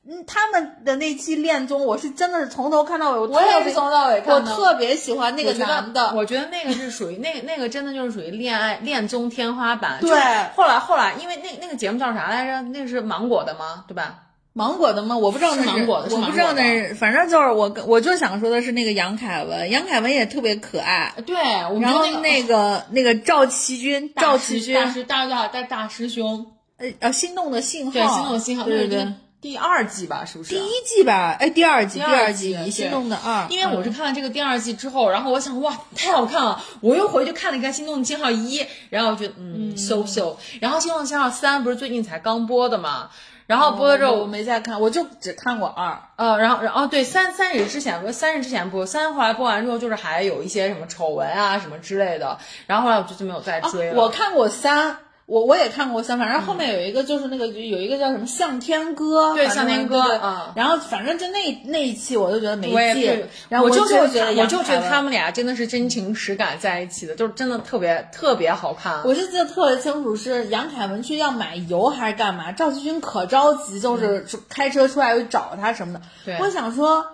[0.09, 4.57] 嗯他们的那期恋综，我是真的是从头看到尾，我我也是从头到尾看的。
[4.57, 10.01] 特别喜欢那个男的，我觉得那个是属于那那个真的就是属于恋爱恋综天花板。
[10.01, 10.17] 对就
[10.57, 12.63] 后来后来，因为那那个节目叫啥来着？
[12.63, 13.85] 那个是芒果的吗？
[13.87, 14.15] 对吧？
[14.53, 15.17] 芒果的吗？
[15.17, 21.15] 我不知道那是芒果的我不知道那是，反正就是我跟我就想说的是那个杨凯文，杨凯文也特别可爱。
[21.25, 21.37] 对，
[21.81, 26.47] 然后得那那个 那个赵奇军，赵奇军，大师大大大大师兄，
[26.79, 30.25] 呃呃，心动的信号，对，心动的信号，对对对，第二季吧？
[30.25, 30.55] 是不是？
[30.55, 38.59] 第一季吧，哎，第二季，第二季，你心动的二，因为我是看了这个第二季之后，然后我想哇，太好看了，我又回去看了一下《心动的信号一》，
[38.91, 43.11] 然后我觉得嗯，so so，然后《心动的信号三》不是最近才刚播的嘛，
[43.51, 45.99] 然后播了之后我没再看，我就只看过二。
[46.15, 52.39] 呃，然后，然后对三三也是之前播，三是之前播，三后来播完之后，就是还有一些什么丑闻啊什么之类的，
[52.69, 54.01] 然后后来我就就没有再追了。
[54.01, 54.99] 我看过三，
[55.31, 69.01] 我我也看过相，反正后面有一个就是那个、有一个叫什么向天歌，对向天歌对对嗯然后反正就那那一期我就觉得没我也劲，然后我就就觉得，我就觉得他们俩真的是真情实感在一起的，就是真的特别特别好看。
[69.05, 72.51] 我就记得特别清楚，是杨凯文去要买油还是干嘛？
[72.51, 76.01] 赵奇军可着急，就是开车出来又找他什么的。
[76.41, 77.07] 我想说。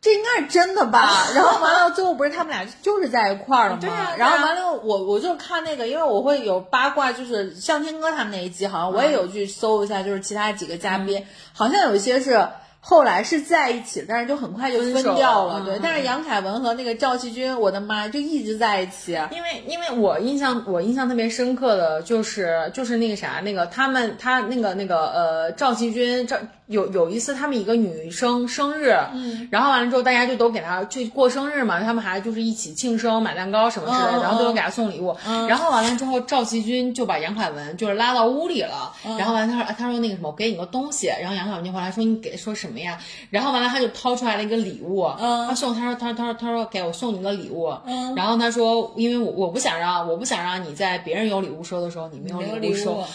[0.00, 1.28] 这应该是真的吧？
[1.34, 4.14] 然后完了，最后不是他们俩就是在一块儿了吗？
[4.16, 12.48] 然后完了，我我就看那个，因为我会有八卦，就是向天歌他们那一集，好像我也有去搜一下，就是其他几个嘉宾，好像有一些是
[12.82, 15.62] 后来是在一起，但是就很快就分掉了。
[15.64, 19.12] 对，但是杨凯文和那个赵奇军，我的妈，就一直在一起。
[19.30, 35.16] 因为因为我印象我印象特别深刻的就是就是那个啥那个他们他那个那个呃赵奇军赵有有一次他们一个女生生日，嗯，然后完了之后大家就都给她去过生日嘛，他们还就是一起庆生买蛋糕什么之类的，然后都有给她送礼物，
[35.48, 42.98] 然后完了之后赵奇军就把杨凯文就是拉到屋里了，然后完了他说他说那个什么我给你个东西，然后杨凯文就回来说你给说什么呀？
[43.30, 53.06] 然后完了他就掏出来了一个礼物，嗯他送他说他他说他说给我送你个礼物，嗯，然后他说因为我我不想让我不想让你在别人有礼物收的时候你没有礼物收，哇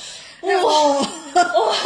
[0.42, 1.08] 哇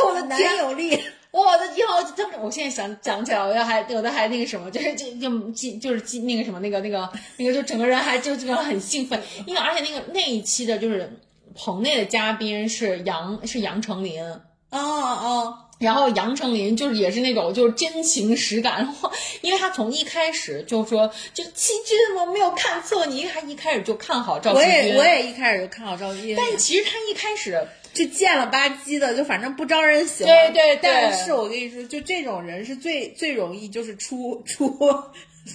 [0.08, 0.40] 我的男！
[0.58, 1.00] 友力。
[1.32, 1.86] 我的天！
[1.88, 7.08] 我真的，我现在想讲起来，我要还有的还那个什么，就是就就记就是记那个什么那个那个
[7.38, 11.20] 那个，就整个人还就这个很兴奋，因为而且那个那一期的就是
[11.56, 14.24] 棚内的嘉宾是杨是杨丞琳，
[14.72, 19.12] 哦哦，然后杨丞琳就是也是那种就是真情实感， 然后
[19.42, 30.34] 因为他从一开始就说就是戚军，我没有看错你，他一开始就看好赵我也我也一开始就看好赵姬，但其实他一开始就贱了吧唧的，就反正不招人喜欢。
[30.34, 34.78] 对对对但是我跟你说，就这种人是最最容易就是出出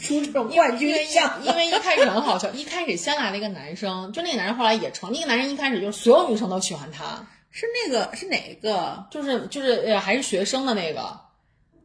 [0.02, 1.02] 出这种冠军的。
[1.44, 9.06] 因为一开始很好笑，一开始先来了一个男生，就那个男生后来也成，那个男生一开始就是所有女生都喜欢他，是那个是哪个？
[9.12, 11.02] 就是就是呃还是学生的那个，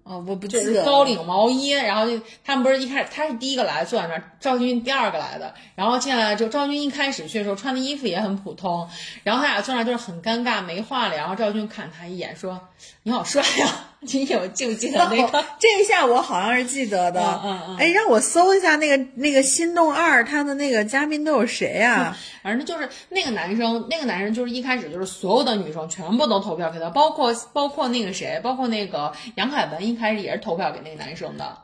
[0.02, 8.90] 哦，我不记就是得高领毛衣，然后就他们不是一开始他是第一个来坐在那儿，赵军第二个来的，然后进来了之后，赵军一开始去的时候穿的衣服也很普通，
[9.24, 12.60] 然后他俩坐那儿就是很尴尬没话了，然后赵军看他一眼说
[13.04, 17.22] ：“你好帅呀、你有记不记得那个？”这一下我好像是记得的。
[17.44, 31.58] 嗯嗯嗯哎，让我搜一下那个那个《心动二》，他的那个嘉宾都有谁啊、 反正就是那个男生，那个男生就是一开始就是所有的女生全部都投票给他，包括包括那个谁，包括那个杨凯文，一开始也是投票给那个男生的。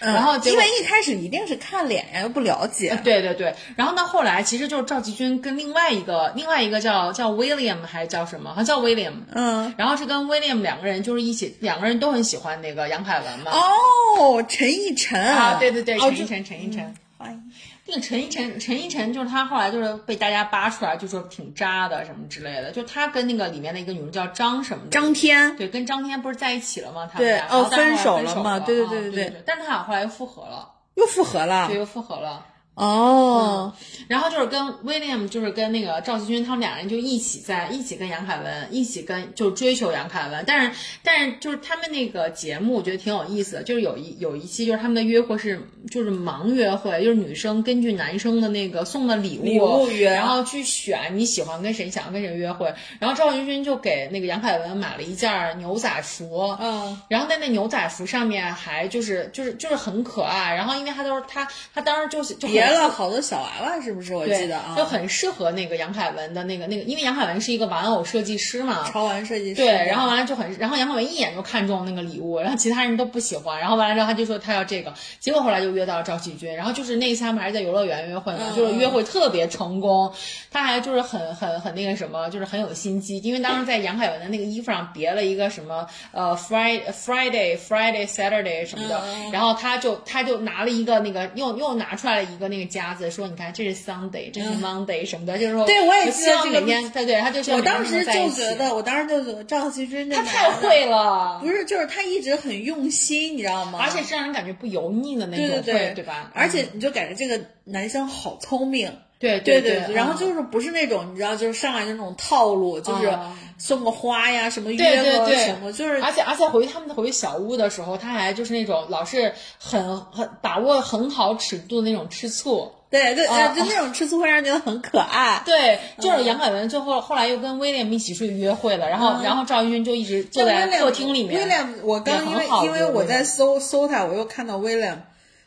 [0.00, 2.98] 嗯然后因为一开始一定是看脸呀，又不了解。
[3.02, 8.50] 对对对，然后到后来其实就是赵吉军跟另外一个另外一个叫叫 William 还是叫什么？
[8.50, 9.12] 好像叫 William。
[9.32, 13.52] 嗯，然后是跟 William 两个人就是一起，两个人都很喜欢那个杨凯文嘛。
[13.52, 16.94] 哦，陈奕晨啊，对对对，陈奕晨，陈奕晨。
[17.18, 17.52] 欢迎
[17.88, 22.72] 那个陈奕晨，陈奕晨就是他后来就是被大家扒出来，就说挺渣的什么之类的。
[22.72, 25.56] 就他跟那个里面的一个女人叫张什么的，张天。
[25.56, 27.08] 对，跟张天不是在一起了吗？
[27.12, 29.42] 他们对哦分手了嘛对对对对对对。
[29.46, 32.44] 但是他俩后来又复合了，又复合了对，又复合了。
[32.76, 33.72] 哦，
[34.06, 45.58] 然后就是跟 William，就是跟那个赵继军，他们两人就一起在一起跟杨凯文一起跟就追求杨凯文，但是但是就是他们那个节目，我觉得挺有意思的，就是有一有一期就是他们的约会是
[45.90, 50.10] 就是盲约会，就是女生根据男生的那个送的礼物，礼物约。
[50.10, 64.14] 然后去选你喜欢跟谁，想要跟谁约会，然后赵继军就给那个杨凯文买了一件牛仔服，嗯，然后在那牛仔服上面还就是就是就是很可爱，然后因为他都是他他当时就是就很别了好多小娃娃，是不是？
[64.14, 68.88] 我，记得啊，就很适合那个杨凯文的那个那个，因为杨凯文是一个玩偶设计师嘛。
[68.90, 69.56] 潮玩设计师。
[69.56, 80.12] 对，然后完了就很，然后杨凯文一眼就看中那个礼物，然后其他人都不喜欢，然后完了之后他就说他要这个，结果后来就约到了赵喜军，然后就是那一次他们还是在游乐园约会嘛，嗯就是约会特别成功，
[80.50, 103.78] 他还就是很很很那个什么，就是很有心机，因为当时在杨凯文的那个衣服上别了一个什么呃 Friday Friday Friday Saturday 什么的，嗯然后他就他就拿了一个那个又又拿出来了一个那个夹子，说你看这是 Sunday，这是 Monday 什么的，就是说嗯对我也希望每天对对，他就我当时就觉得，我当时就觉得赵继军这他太会了，不是，就是他一直很用心，你知道吗？
[103.82, 106.30] 而且是让人感觉不油腻的那对种会，对对对吧？
[106.34, 122.72] 而且你就感觉这个男生好聪明，对对对对，然后就是不是那种你知道，就是上来就那种套路，就是啊送个花呀，什么约个对对什么，就是而且而且回他们回小屋的时候，他还就是那种老是很很把握很好尺度的那种吃醋。
[122.88, 125.42] 对对，啊呃就那种吃醋会让人觉得很可爱。
[125.44, 131.40] 对，就是杨凯文最后后来又跟威廉一起出去约会了，然后然后赵一军就一直坐在客厅里面。
[131.40, 135.04] 威廉，我刚因为因为我在搜搜他，我又看到威廉，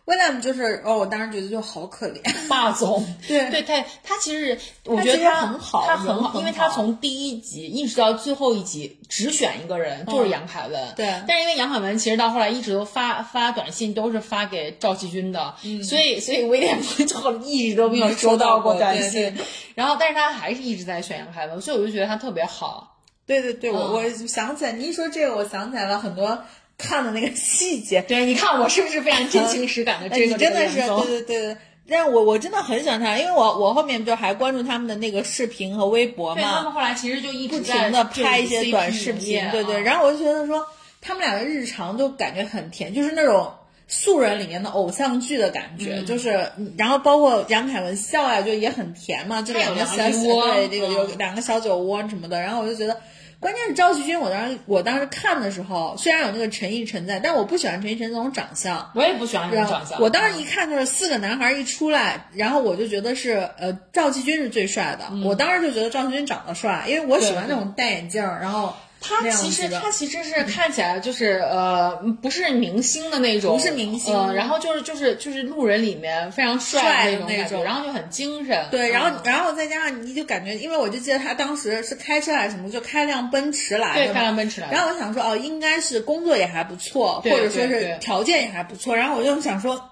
[0.10, 2.20] 威廉就是哦，我当时觉得就好可怜。
[2.47, 10.84] 霸总， 对对他，他其实我觉得他很好他很好，因为他从第一集一直到最后一集只选一个人，就是杨凯文。
[10.84, 15.53] 嗯对但是因为杨凯文其实到后来一直都发发短信都是发给赵继军的，
[15.88, 19.38] 所以所以威廉就一直都没有收到过过短对信，
[19.76, 22.95] 然后但是他还是一直在选杨凯文，所以我就觉得他特别好。
[23.28, 26.43] 对对对，我嗯我想起来，你一说这个，我想起来了很多
[26.80, 28.02] 看的那个细节。
[28.02, 31.58] 对，你看我是不是非常真情实感的哎这个你真的是对对对对。
[31.92, 39.78] 但我我真的很喜欢他，因为我我后面就还关注他们的那个视频和微博对他，们后来其实就一直不在停的拍一些短视频，对对。
[39.78, 40.64] 啊然后我就觉得说，
[41.02, 43.52] 他们俩的日常就感觉很甜，就是那种
[43.88, 52.96] 素人里面的偶像剧的感嗯觉，就是然后包括杨凯文笑呀，就也很甜嘛，就两个小酒窝对这个有嗯两个小酒窝什么的，然后我就觉得。
[53.40, 58.92] 关键是赵继军，我当时我当时看的时候，虽然有那个陈奕晨在，但我不喜欢陈奕晨那种长相。
[58.96, 60.02] 我也不喜欢这种长相。
[60.02, 65.10] 我当时一看就是四个男孩一出来，然后我就觉得是呃赵继军是最帅的。
[65.24, 78.66] 我当时就觉得赵继军长得帅，因为我喜欢那种戴眼镜儿，然后他其实他其实是看起来就是呃不是明星的那种，不是明星呃，然后就是就是就是路人里面非常帅的的那种，然后就很精神。
[78.70, 84.14] 对，然后嗯然后再加上你就感觉，因为我就记得他当时是开车还是什么，就开辆奔驰来对。
[84.14, 88.95] 开辆奔驰来的然后我想说，哦，应该是工作也还不错，或者说是条件也还不错。
[88.95, 89.89] 然后我就想说，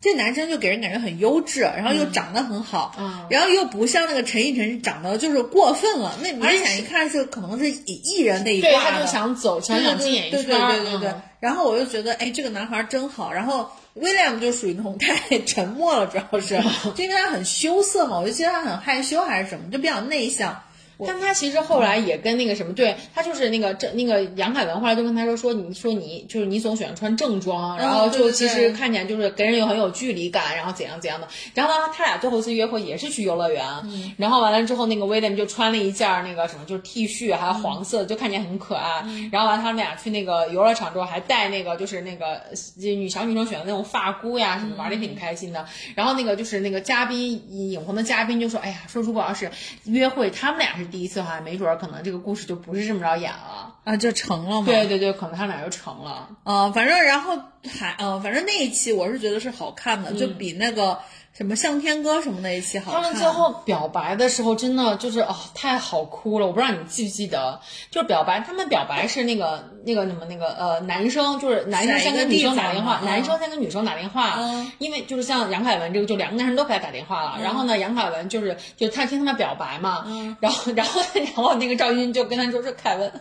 [0.00, 8.90] 这男生就给人感觉很优质，然后又长得很好，嗯然后又不像那个陈奕晨长得就是过分了，那明显一看是可能是以艺人那一对，挂的。
[8.92, 11.22] 他就想走，想对想进演艺对圈儿，对对对对对嗯。
[11.40, 13.32] 然后我就觉得，哎，这个男孩真好。
[13.32, 16.56] 然后 William 就属于那种 太沉默了，主要是
[16.94, 20.62] 就因为他很羞涩嘛，我就记得他很害羞还是什么，就比较内向。
[21.06, 31.28] 但他其实后来也跟那个什么，对他就是那个这那个杨凯文后来就跟他说说，你说你就是你总喜欢穿正装，然后就其实看起来就是给人有很有距离感，然后怎样怎样的。
[31.54, 33.64] 然后呢，他俩最后一次约会也是去游乐园，
[34.16, 39.04] 然后完了之后，那个威廉就穿了一件那个什么，就是 T 恤，还有黄色的，就看起来很可爱。
[39.30, 42.42] 然后完了，他们俩去那个游乐场之后，还带那个就是那个
[42.76, 45.64] 女小女生选的那种发箍呀什么，玩的挺开心的。
[45.94, 49.50] 然后那个就是那个嘉宾影棚的嘉宾就说：“哎呀，说如果要是
[49.84, 53.74] 约会，他们俩是第一次的话，没准儿可能这个故事就不是这么着演了。
[53.84, 54.66] 啊，就成了嘛。
[54.66, 56.28] 对对对，可能他们俩就成了。
[56.44, 57.38] 呃，反正然后
[57.78, 60.98] 还呃，反正那一期我是觉得是好看的，就比那个
[61.38, 63.00] 什么向天歌什么的一期好看。
[63.00, 66.46] 他们最后表白的时候，真的就是哦，太好哭了。
[66.48, 67.60] 我不知道你记不记得，
[67.92, 77.38] 就是表白，他们表白是那个那个什么那个呃，男生就是男生先跟女生打电话，男生先跟女生打电话，嗯因为就是像杨凯文这个，就两个男生都给他打电话了。
[77.40, 80.04] 然后呢，杨凯文就是就他听他们表白嘛，
[80.40, 83.12] 然后然后然后那个赵云就跟他说说凯文，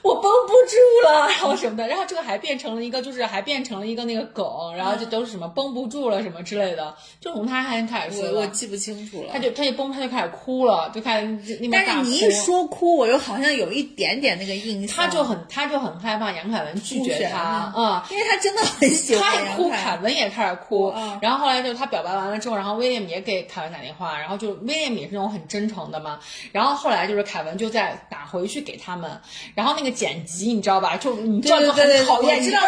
[0.00, 6.85] 我绷不住了，然后什么的，然后这个还变成了一个就是还变成了一个那个梗，然后就都是什么绷不住了什么之类的，
[7.20, 8.32] 就从他还开始说的。
[8.34, 9.30] 我我记不清楚了。
[9.32, 11.58] 他就他一崩，他就开始哭了，就开始。
[11.72, 14.96] 但是你一说哭，我又好像有一点点那个印象。
[14.96, 18.02] 他就很他就很害怕杨凯文拒绝他，嗯。
[18.10, 26.18] 因为他真的很喜欢他也哭，凯凯文也开始哭，嗯然后后来就是他表白完了之后，然后威廉也给凯文打电话，然后就威廉也是那种很真诚的嘛，
[26.52, 29.20] 然后后来就是凯文就在打回去给他们，
[29.54, 30.96] 然后那个剪辑你知道吧？
[30.96, 32.60] 就你知道就很讨厌，你知道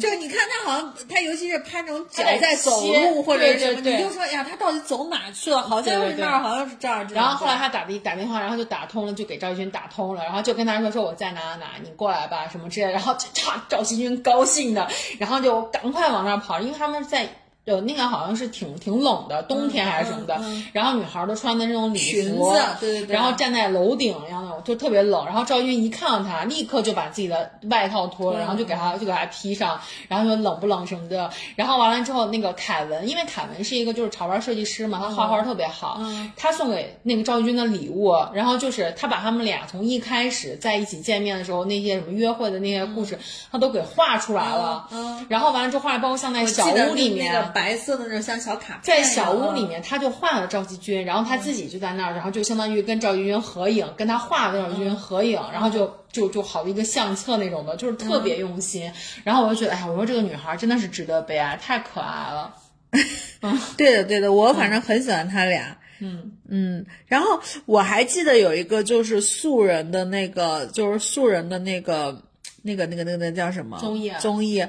[0.00, 5.62] 就是你看他好像他尤其是拍那种脚在走切路或者什么，对对你就说呀，他到底走哪去了？
[5.62, 7.06] 好像是那儿，好像是这儿。
[7.12, 17.28] 然后后来他打的打电话，然后就打通了，就给赵军打通了，然后就跟他说说我在哪哪哪，你过来吧什么之类的，然后赵赵新军高兴的，然后就赶快往那儿跑，因为他们在。
[17.64, 20.40] 有那个好像是挺挺冷的，冬天还是什么的，
[20.72, 25.24] 然后女孩都穿的那种礼裙服，子对对对然后站在楼顶一样那种，就特别冷。
[25.26, 31.30] 然后赵军一看到她，立刻就把自己的外套脱了，然后就给她就给她披上，然后说冷不冷什么的。
[31.54, 36.00] 然后完了之后，那个凯文，因为凯文是一个就是潮玩设计师嘛，他画画特别好，
[36.36, 43.18] 他送给那个赵军的礼物，然后就是他把他们俩从一开始在一起见面的时候那些什么约会的那些故事，
[43.52, 44.88] 他都给画出来了。
[44.90, 58.92] 嗯，然后完了之后，画包括像在小屋里面，个白色的那种像小卡片在，小屋里面，他就画了赵继军，然后他自己就在那儿，然后就相当于跟赵继军合影，跟他画的赵继军合影，然后就就就好的一个相册那种的，就是特别用心。
[59.24, 62.54] 然后我就觉得，哎呀，我说这个女孩真的是值得被爱，太可爱了。
[63.76, 65.76] 对的，对的，我反正很喜欢他俩。
[66.00, 72.22] 嗯嗯，然后我还记得有一个就是素人的那个，就是素人的那个。
[72.62, 74.64] 那个、那个、那个、那个叫什么综艺啊综艺，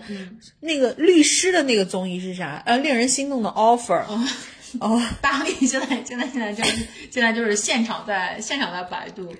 [0.59, 2.61] 那个律师的那个综艺是啥？
[2.65, 4.03] 呃，令人心动的 offer。
[4.79, 6.77] 哦， 大力现在现在现在就是
[7.09, 9.35] 现在就是现场在现场在百度，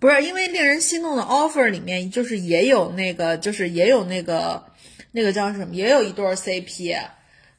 [0.00, 4.64] 不是，因为令人心动的 offer 里面就是也有那个，就是也有那个
[5.12, 6.98] 那个叫什么，也有一对儿 CP，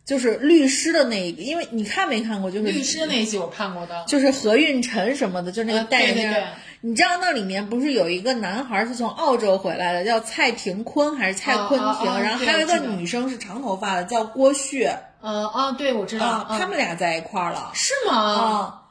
[0.03, 2.51] 就是律师的那一个，因为你看没看过？
[2.51, 6.33] 就是律师那一集我看过的，就是何运晨什么的，就是那个啊戴眼镜儿。
[6.33, 6.47] 对对对
[6.86, 12.21] 你知道那里面不是有一个男孩是从澳洲回来的，叫蔡廷坤还是蔡坤廷？
[12.21, 14.89] 然后还有一个女生是长头发的，叫郭旭。
[15.21, 17.71] 呃啊，对我知道，他们俩在一块儿了。
[17.73, 18.13] 是吗？
[18.17, 18.81] 啊，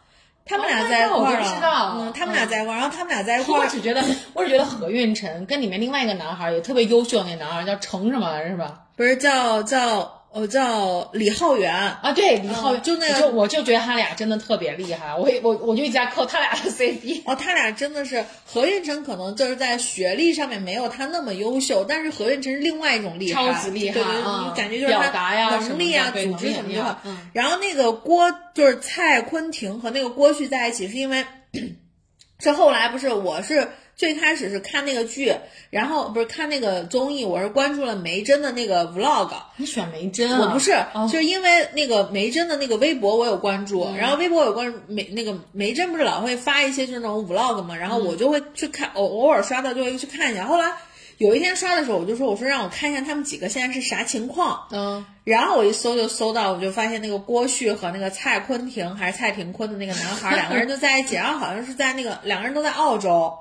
[0.46, 1.36] 他们俩哦在一块了。
[1.36, 3.60] 不知道嗯，他们俩在一块儿，然后他们俩在一块儿。
[3.60, 8.84] 我只觉得，我只觉得何运晨跟里面另外一个男孩也特别优秀，那男孩叫程什么来着是吧？
[8.96, 11.72] 不是叫叫我叫李浩源。
[11.74, 17.22] 啊，对，李浩源、就那就我就觉得他俩真的特别厉害，我我我就一直在扣他俩的 CP。
[17.26, 26.98] 哦，他俩真的是何运晨，可能就是在学历上面没有他那么优秀，但是何运晨是另外一种厉害，超级厉害对对对，嗯你感觉就是他能力啊、组织什么的。
[27.04, 31.24] 嗯然后那个郭就是蔡坤婷和那个郭旭在一起，是因为
[32.40, 33.68] 是后来不是我是。
[33.94, 35.32] 最开始是看那个剧，
[35.70, 40.40] 然后不是看那个综艺，我是关注了梅珍的那个 vlog，你选梅珍啊？
[40.40, 50.46] 我不是，哦就是因为那个梅珍的那个微博我有关注，嗯然后微博有关注梅那个梅珍不是老会发一些就是那种 vlog 嘛，然后嗯我就会去看，偶偶尔刷到就会去看一下。
[50.46, 50.72] 后来
[51.18, 63.32] 有一天刷的时候，我就说我说让我看一下他们几个现在是啥情况，嗯，然后我一搜就搜到，我就发现那个郭旭和那个蔡坤庭还是蔡廷坤的那个男孩两个人就在一起，然后好像是在那个两个人都在澳洲。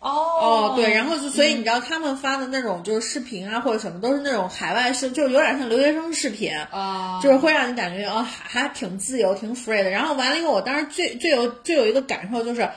[0.00, 9.90] 哦哦，对，然后就所以你知道他们发的那种就是视频啊或者什么都是那种海外视，就是有点像留学生视频，啊，就是会让你感觉啊、还还挺自由挺 free 的。
[9.90, 12.68] 然后完了以后，我当时最最有最有一个感受就是。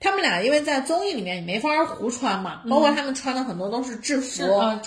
[0.00, 4.44] 他们俩因为在综艺里面你没法胡穿嘛，包括他们穿的很多都是制服，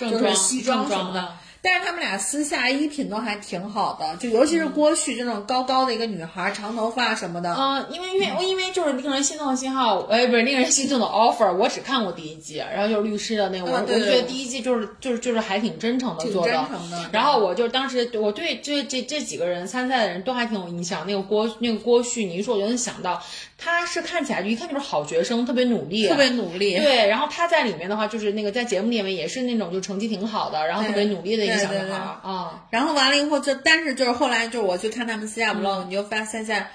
[0.08, 1.38] 就是西装什么的啊。
[1.62, 7.54] 但是他们俩私下衣品都还挺好的，就尤其是郭旭这种高高的一个女孩，长头发什么的。
[7.54, 23.22] 嗯，因为因为因为就是令人心动的信号，哎，不是令人心动的 offer，我只看过第一季，然后就是律师的那个，我就觉得第一季就是就是就是还挺真诚的挺做的，真诚的然后我就当时我对这这这几个人参赛的人都还挺有印象，那个郭那个郭旭，你一说我就能想到，
[23.62, 32.64] 他是看起来就一看就是好学生，特别努力，特别努力，对，然后他在里面的话，就是那个在节目里面也是那种就成绩挺好的，然后特别努力的一个小男孩啊。
[32.70, 36.70] 然后完了以后就，但是就是后来就是我去看他们私下 vlog，、你就发现现在，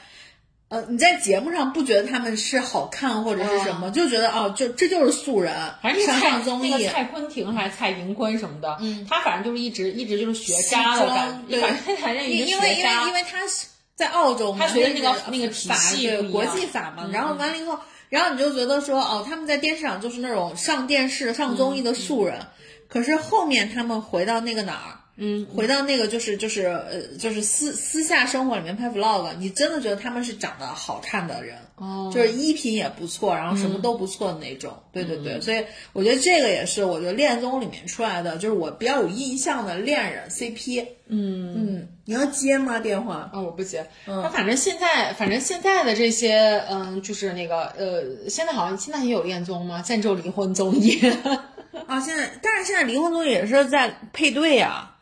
[0.70, 6.72] 呃，你在节目上不觉得他们是好看或者是什么，就觉得哦，就这就是素人，上反正蔡上综艺。
[6.72, 11.96] 那个，蔡坤婷还是蔡盈坤什么的，嗯，他反正就是一直一直就是学渣的感觉，对。
[11.98, 12.76] 反正因为因为
[13.08, 17.80] 因为他是在澳洲嘛，他学的那个那个体法系不一样嗯际法嘛，然后完了以后，
[18.10, 22.40] 然后你就觉得说哦，他们在电视上就是那种上电视上综艺的素人，
[22.88, 25.07] 可是后面他们回到那个哪儿？
[25.20, 34.72] 嗯，回到那个就是就是呃就是私私下生活里面拍 vlog，你真的觉得他们是长得好看的人，哦就是衣品也不错，然后什么都不错的那种。
[34.94, 35.64] 对对嗯对，所以
[35.94, 40.86] 我觉得这个也是我觉得恋综里面出来的，就是我比较有印象的恋人 CP。
[41.10, 42.78] 嗯嗯，你要接吗？
[42.80, 43.30] 电话？
[43.34, 43.88] 啊，我不接。
[44.06, 49.82] 那反正现在，反正现在的这些，嗯，就是那个，呃，现在好像现在也有恋综吗？
[49.82, 51.00] 现在只有离婚综艺。
[51.88, 54.96] 啊，现在但是现在离婚综艺也是在配对呀、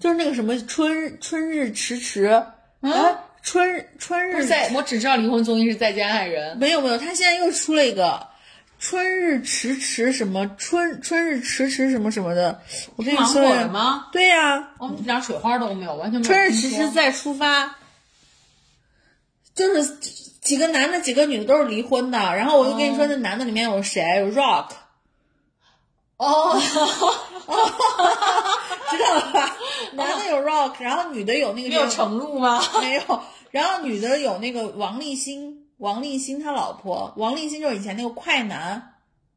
[0.00, 2.48] 就是那个什么春春日迟迟，啊，
[3.42, 6.56] 春春日在，我只知道离婚综艺是在家爱人。
[6.56, 8.26] 没有没有，他现在又出了一个
[8.78, 12.62] 春日迟迟什么春春日迟迟什么什么的，
[12.96, 14.08] 我跟你说呀的吗？
[14.10, 17.76] 对呀、我们一点水花都没有，完全没有春日迟迟再出发，
[19.54, 19.96] 就是
[20.40, 24.02] 几个男的几个女的都是离婚的，然后我就跟你说，那男的里面有谁？
[24.18, 24.70] 有 Rock，
[26.20, 26.52] 哦，
[28.90, 29.56] 知道了吧？
[29.94, 32.62] 男的有 Rock，然后女的有那个没有叫程璐吗？
[32.82, 33.20] 没有，
[33.50, 38.96] 然后女的有那个王立新，王立新他老婆，王立新就是以前那个快男，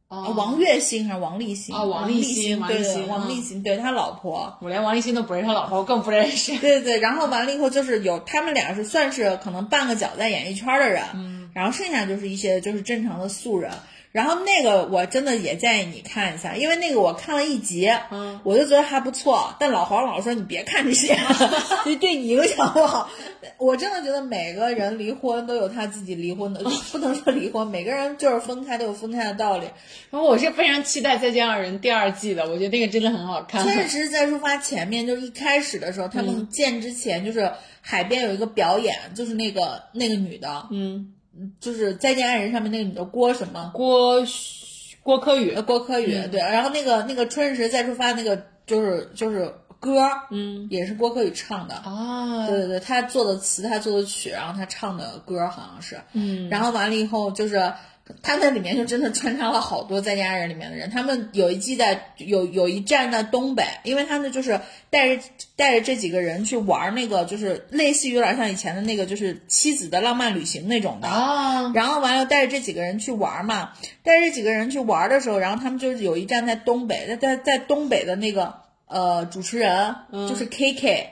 [0.10, 1.74] 哦啊王栎鑫还是王立新？
[1.74, 4.58] 哦王立新新，对对，王立新嗯王立新，对他老婆。
[4.62, 6.52] 我连王立新都不认识，他老婆我更不认识。
[6.58, 13.72] 对对对，然后完了以后就是有他们俩是算是可能半个脚在演艺圈的人，嗯，然后剩下就是一些就是正常的素人。
[14.14, 19.56] 然后那个我真的也建议你看一下，因为那个我看了一集，嗯，我就觉得还不错。
[19.60, 21.18] 但老黄老说你别看这些，
[21.84, 23.10] 就对你影响不好。
[23.58, 29.66] 我真的觉得每个人离婚都有他自己离婚的，不能说离婚，每个人就是分开都有分开的道理。
[30.12, 33.64] 然后我是非常期待《再见爱人》第二季的，我觉得那个真的很好看。
[33.64, 41.14] 春日迟迟再出发前面就是一开始的时候，他们见之前就是海边有一个表演，就是那个那个女的，嗯，
[41.60, 50.02] 就是《再见爱人》上面那个女的郭什么郭旭郭柯宇呃，郭柯宇，对，然后那个那个春日时再出发那个就是就是歌，
[50.32, 51.76] 嗯也是郭柯宇唱的。
[51.76, 57.74] 啊，对对对，他做的词，他做的曲，然后他唱的歌好像是，嗯，然后完了以后就是
[58.22, 64.60] 他在里面就真的穿插了好多在家人里面的人，他们有一季在有有一站在东北，因为他们就是
[64.90, 65.24] 带着
[65.56, 71.08] 带着这几个人去玩那个，就是类似于有点像以前的那个就是妻子的浪漫旅行那种的。
[71.08, 73.72] 啊，然后完了，带着这几个人去玩嘛，
[74.04, 78.54] 带着这几个人去玩的时候，然后他们就是有一站在东北，在在在东北的那个
[78.88, 81.10] 呃主持人、就是 K K，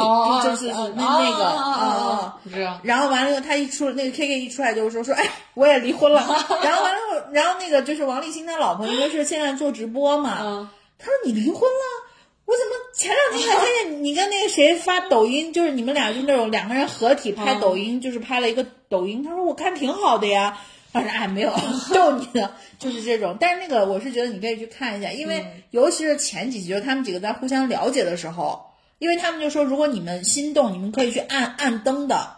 [0.00, 2.78] 哦，就是那哦那个哦哦啊哦啊不知道。
[2.82, 6.20] 然后完了以后，他一出那个 K K 一出来就是说说，哎，我也离婚了。
[6.62, 10.68] 然后完了然后那个就是王立新他老婆，因为是现在做直播嘛，嗯，
[10.98, 12.10] 他说你离婚了。
[12.46, 19.22] 我怎么前两天还看见你跟那个谁发抖音，就是你们俩就那种两个人合体拍抖音，就是拍了一个抖音。
[19.22, 20.58] 他说我看挺好的呀，
[20.90, 21.52] 反正哎没有
[21.94, 23.36] 逗你的，就是这种。
[23.38, 28.60] 但是那个我是觉得你可以去看一下，因为尤其是前几集，就是他们几个在互相了解的时候，
[29.00, 32.36] 因为他们就说如果你们心动，你们可以去按按灯的。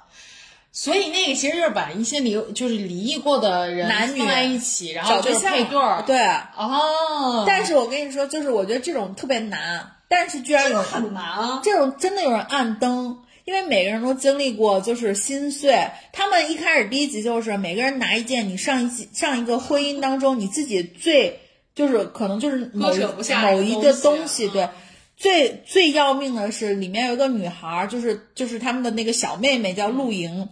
[0.74, 6.02] 所以那个其实就是把一些离就是离异过的人男女放在一起，然后就是找对象配对儿。
[6.06, 6.18] 对，
[6.56, 11.60] 哦，但是我跟你说，就是我觉得这种特别难，但是居然有很难啊。
[11.62, 15.90] 这种真的有人按灯，因为每个人都经历过，就是心碎。
[16.10, 21.38] 他们一开始第一集就是每个人拿一件你上一季上一个婚姻当中你自己最
[21.74, 22.90] 就是可能就是某
[23.42, 24.66] 某一个东西对。
[25.22, 30.48] 最最要命的是，里面有一个女孩儿，就是就是他们的那个小妹妹叫陆莹，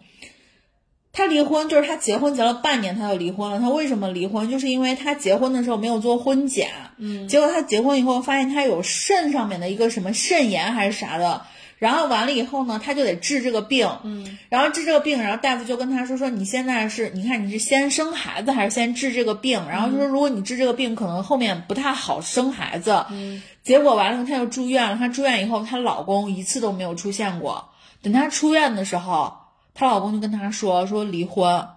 [1.12, 3.58] 她离婚，就是她结婚结了半年，她就离婚了。
[3.58, 4.48] 她为什么离婚？
[4.48, 11.42] 就是因为她结婚的时候没有做婚检，嗯，结果她结婚以后发现她有肾上面的一个什么肾炎还是啥的，
[11.80, 19.60] 然后完了以后呢，她就得治这个病，嗯，然后治这个病，然后大夫就跟她说说你现在是，你看你是先生孩子还是先治这个病？
[19.68, 24.96] 然后就说如果你治这个病，可能后面不太好生孩子，嗯，结果完了，她就住院了。
[24.96, 27.68] 她住院以后，她老公一次都没有出现过。
[28.02, 29.36] 等她出院的时候，
[29.74, 31.68] 她老公就跟她说说离婚。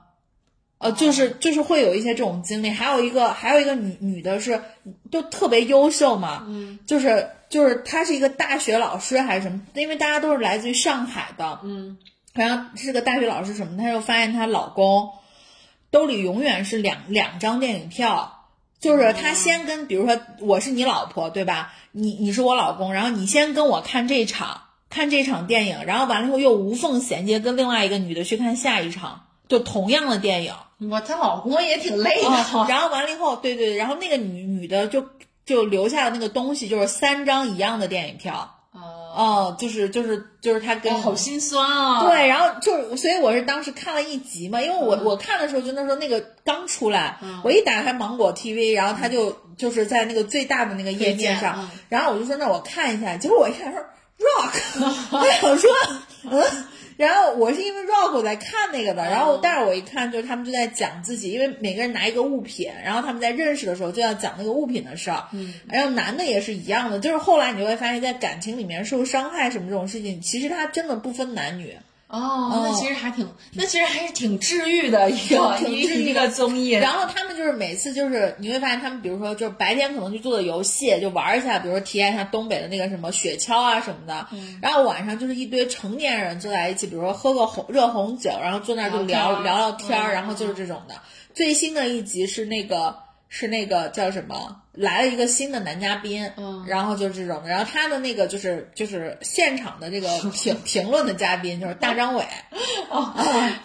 [0.80, 4.62] 呃，就是就是会有一些这种经历，还有一个还有一个女女的是
[5.10, 11.98] 都特别优秀嘛，嗯，就是就是她是一个大学老师还是什么，因为大家都是来自于上海的，嗯，
[12.36, 15.10] 好像是个大学老师什么，她就发现她老公
[15.90, 18.43] 兜里永远是两两张电影票，
[18.84, 30.54] 就是他先跟比如说我是你老婆对吧，你你是我老公，然后你先跟我看这场看这场电影，然后完了以后又无缝衔接跟另外一个女的去看下一场，就同样的电影。
[30.92, 32.30] 我她老公也挺累的，
[32.68, 35.06] 然后完了以后，对对，然后那个女女的就
[35.46, 38.60] 就留下了那个东西，就是三张一样的电影票。
[39.16, 42.08] 哦，就是就是就是他跟好心酸啊。
[42.08, 53.82] 对，然后就是所以我是当时看了一集嘛，因为我我看的时候就那时候那个刚出来，我一打开芒果 TV，然后他就就是在那个最大的那个页面上，然后我就说那我看一下，结果我一看说
[54.20, 55.70] Rock， 我想说
[56.30, 56.44] 嗯。
[56.98, 65.24] 然后我是因为 Rock 在看那个的，然后但是我一看就是他们就在讲自己，因为每个人拿一个物品，然后他们在认识的时候就要讲那个物品的事儿。
[65.32, 71.76] 嗯，然后男的也是一样的，就是后来你就会发现，在感情里面受伤害什么这种事情，其实他真的不分男女。
[72.14, 76.70] 哦，那其实还挺，那其实还是挺治愈的一个一个综艺。
[76.70, 84.28] 然后他们就是每次就是你会发现，他们比如说就是白天可能去做的游戏，就玩一下，比如说体验一下东北的那个什么雪橇啊什么的。
[84.62, 90.94] 然后晚上就是一堆成年人坐在一起，比如说喝个红热红酒，然后坐那儿就聊聊聊天儿，然后就是这种的。
[91.34, 92.96] 最新的一集是那个
[93.36, 94.58] 是那个叫什么？
[94.74, 102.24] 来了一个新的男嘉宾，嗯，然后就是这种，然后他的那个就是就是现场的这个 评评论的嘉宾就是大张伟，
[102.92, 103.12] 哦，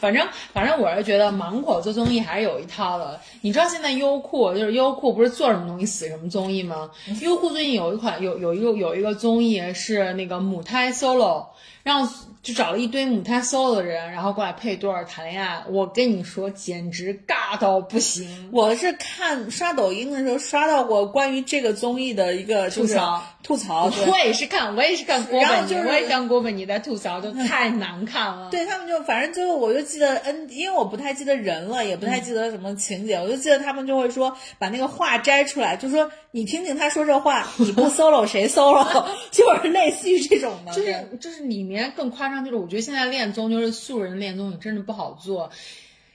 [0.00, 3.20] 反正反正我是觉得芒果做综艺还是有一套的。
[3.42, 6.90] 你知道现在优酷就是优酷不是做什么东西死什么综艺吗？
[7.20, 11.48] 优酷最近有一款有有一个有一个综艺是那个母胎 solo，
[11.82, 12.10] 让。
[12.42, 15.62] 就找了一堆母胎 solo 的人，然后过来配对儿谈恋爱。
[15.68, 18.50] 我跟你说，简直尬到不行。
[18.52, 23.90] 我是看刷抖音的时候刷到过关于这个综艺的一个吐槽，吐槽。
[24.06, 28.48] 我也是看，我也是看郭本，我也看郭本你在吐槽，就 太难看了。
[28.50, 40.72] 对他们就反正最后我就记得，嗯，因为我不太记得人了，也不太记得什么情节，我就记得他们就会说把那个话摘出来，就说你听听他说这话，你不 solo 谁 solo， 就是类似于这种的。
[40.72, 42.44] 就是就是里面更夸张。
[42.44, 45.50] 就是我觉得现在恋综就是素人恋综，你真的不好做，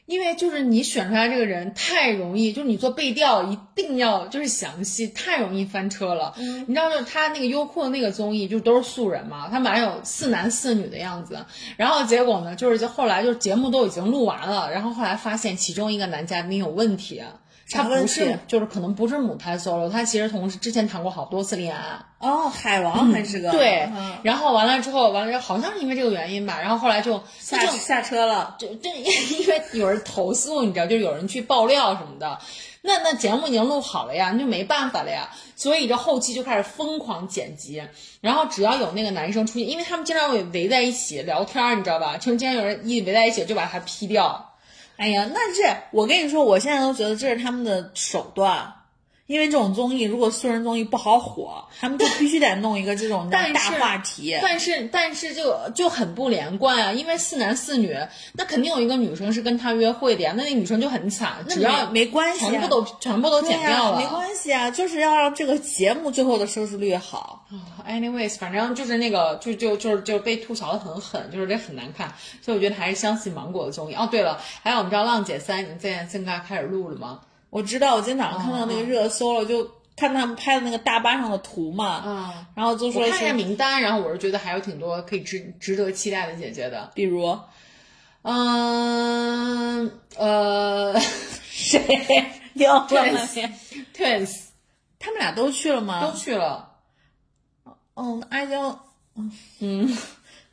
[0.05, 6.35] 因为就是你选出来这个人太容易，就是你做背调一定要就是详细，太容易翻车了。
[6.37, 11.43] 嗯，你知道就是他那个优酷的那个综艺就都是素人嘛，他本来有四男四女的样子，
[11.75, 17.23] 然后结果呢就是后来就是节目都已经录完了，然后后来发现其中一个男嘉宾有问题。
[17.71, 21.99] 他不是，就是可能不是母胎 solo，他其实同时之前谈过好多次恋爱。
[22.19, 23.89] 哦，海王还是个对，
[24.21, 32.39] 然后完了之后，完了之后好像是因为这个原因吧，然后后来就下下车了，就就因为有人投诉，你知道，就有人去爆料什么的。
[32.85, 37.81] 那那节目已经录好了呀，那就没办法了呀，所以这后期就开始疯狂剪辑，
[38.19, 42.17] 然后只要有那个男生出现，因为他们经常会围在一起聊天，你知道吧？
[42.17, 44.52] 就经常有人一围在一起就把他 P 掉。
[44.97, 48.73] 哎呀，那这我跟你说，我现在都觉得这是他们的手段，
[49.25, 53.41] 因为这种综艺如果素人综艺不好火，他们就必须得弄一个这种大
[53.79, 54.37] 话题。
[54.41, 57.97] 但是但是就就很不连贯啊，因为四男四女，
[58.33, 67.47] 那肯定有一个女生是跟他约会的呀，那那女生就很惨，只要没关系，全部都全部都剪掉了，没关系啊，就是要让这个节目最后的收视率好。
[67.87, 73.93] Anyways，反正就是那个，就就就是就被吐槽的很狠，就是这很难看，所以我觉得还是相信芒果的综艺。
[73.93, 77.19] 哦，对了，还有我们知道《浪姐三》已经现在现在开始录了吗？
[77.53, 87.37] 我知道，我今天早上看到那个热搜了，就看他们拍的那个大巴上的图嘛，嗯，然后就说看一下名单，然后我是觉得还有挺多可以值值得期待的姐姐的，比如，
[88.23, 90.99] 嗯呃，
[91.45, 91.79] 谁？
[92.57, 94.45] Twins，Twins，
[94.99, 96.01] 他们俩都去了吗？
[96.05, 96.69] 都去了。
[97.95, 98.79] 嗯，阿娇，
[99.59, 99.95] 嗯，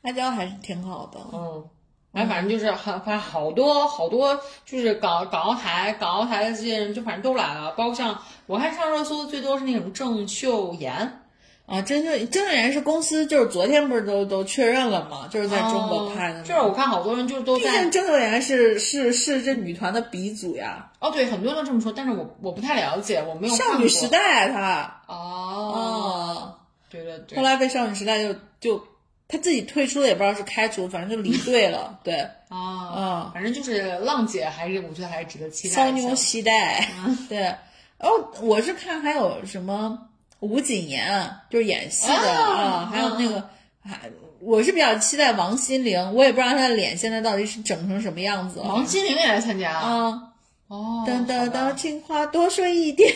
[0.03, 1.65] 阿娇还是挺好的，嗯，
[2.13, 11.23] 哎，反正就是很，反正好多好多，就是港港澳台港澳台的这些人，就反正都来了，包括像我看上热搜的最多是那什么郑秀妍，
[11.67, 15.29] 啊，郑秀郑秀妍是公司就是昨天不是都都确认了吗？
[15.31, 26.57] 就是在中国拍的，就是我看好多人就都在，毕竟郑秀妍是是是这女团的鼻祖呀，哦，对，很多人都这么说，但是我我不太了解，我没有少女时代她，哦。
[26.91, 28.85] 对对对，后来被少女时代就就
[29.31, 31.99] 他自己退出了，也不知道是开除，反正就离队了。
[32.03, 32.17] 对，
[32.49, 35.75] 啊，嗯，反正就是浪姐，还是我觉得还是值得期待。
[35.75, 36.89] 骚妞期待，
[37.29, 37.55] 对。
[37.99, 38.09] 哦，
[38.41, 39.99] 我是看还有什么
[40.41, 43.49] 吴谨言，就是演戏的啊啊，还有那个
[43.83, 44.11] 还。
[44.43, 48.69] 我是比较期待王心凌，我也不知道她的脸现在到底是整成什么样子了。
[48.69, 50.30] 王心凌也来参加啊，
[50.71, 53.13] 哦，等等好吧等，情话多说一点。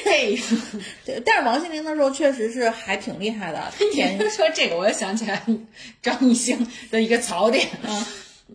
[1.07, 5.41] 对，但是王心凌那时候确实是还挺厉害的， 你就说这个，我又想起来
[6.03, 7.69] 张艺兴的一个槽点。
[7.87, 8.05] 嗯，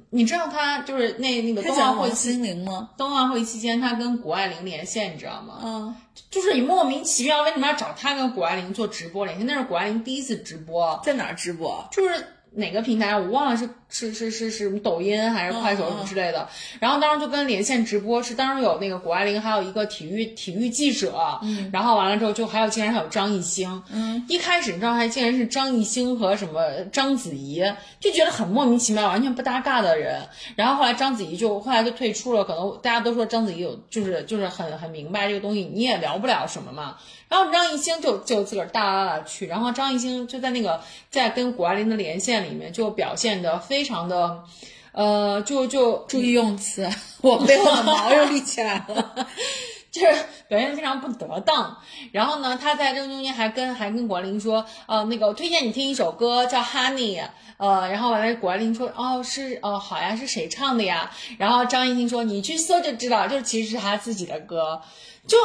[0.10, 2.90] 你知道他就是那那个冬奥会王心凌吗？
[2.98, 5.62] 冬奥会期间，他跟谷爱凌连线，你知道吗？
[5.64, 5.96] 嗯，
[6.30, 9.48] 就是你莫名其妙为什么要找他跟谷爱凌做直播连线？
[9.48, 11.88] 那是谷爱凌第一次直播，在哪儿直播？
[11.90, 16.48] 就是哪个平台我忘了是是是是是抖音还是快手什么之类的。
[16.80, 26.62] 然后当时就跟连线直播，是当时有那个谷爱凌，还有一个体育体育记者，嗯，然后完了之后就还有竟然还有张艺兴，嗯，一开始你知道还竟然是张艺兴和什么
[26.92, 27.64] 章子怡，
[28.00, 30.22] 就觉得很莫名其妙，完全不搭嘎的人。
[30.56, 36.98] 然后后来章子怡就后来就退出了，可能大家都说章子怡有就是就是很很明白这个东西，你也聊不了什么嘛。
[37.28, 40.82] 然后张艺兴就就自个儿大拉拉去，然后张艺兴就在那个
[41.12, 44.44] 在跟谷爱凌的连线里面就表现的非常的，
[44.92, 46.90] 呃，就就注意用词，
[47.22, 49.28] 我背后的毛又立起来了。
[49.92, 50.08] 就是
[50.48, 51.76] 表现的非常不得当。
[52.12, 57.20] 然后呢，他在这个中间还跟还跟谷爱凌说，呃，那个我推荐你听一首歌叫《Honey》，
[57.58, 61.10] 呃，然后完了谷爱凌说，哦，是哦，好呀，是谁唱的呀？
[61.40, 64.80] 然后张艺兴说，你去搜就知道，就是其实是他自己的歌，
[65.28, 65.38] 就。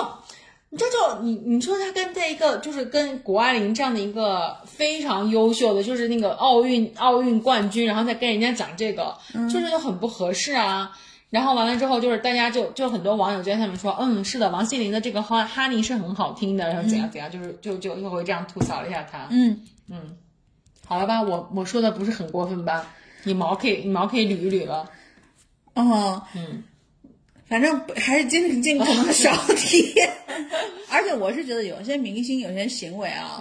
[0.74, 10.90] 你这就你你说他跟这一个就是跟谷爱凌这样的一个非常优秀的，就是那个奥运奥运冠军，然后再跟人家讲这个，就是就很不合适啊。
[11.30, 19.28] 然后完了之后，就是大家就就很多网友就在下面说，嗯，是的，王心凌的这个哈哈尼是很好听的，然后怎样怎样，就是就就又会这样吐槽了一下他。
[19.30, 20.16] 嗯嗯，
[20.84, 22.84] 好了吧，我我说的不是很过分吧？
[23.22, 24.90] 你毛可以你毛可以捋一捋了。
[25.74, 26.64] 嗯嗯，
[27.48, 29.94] 反正还是尽尽可能少提。
[30.90, 33.40] 而且我是觉得有些明星有些行为啊，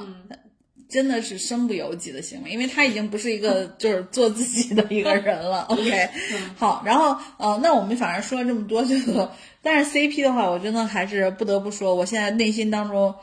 [0.89, 5.61] 真的是身不由己的行为，因为他已经不是一个 就是做自己的一个人了。
[5.69, 6.09] OK，
[6.57, 9.31] 好，然后呃，那我们反正说了这么多，这个
[9.61, 13.13] 但是 CP 的话，我真的还是不得不说，我现在内心当中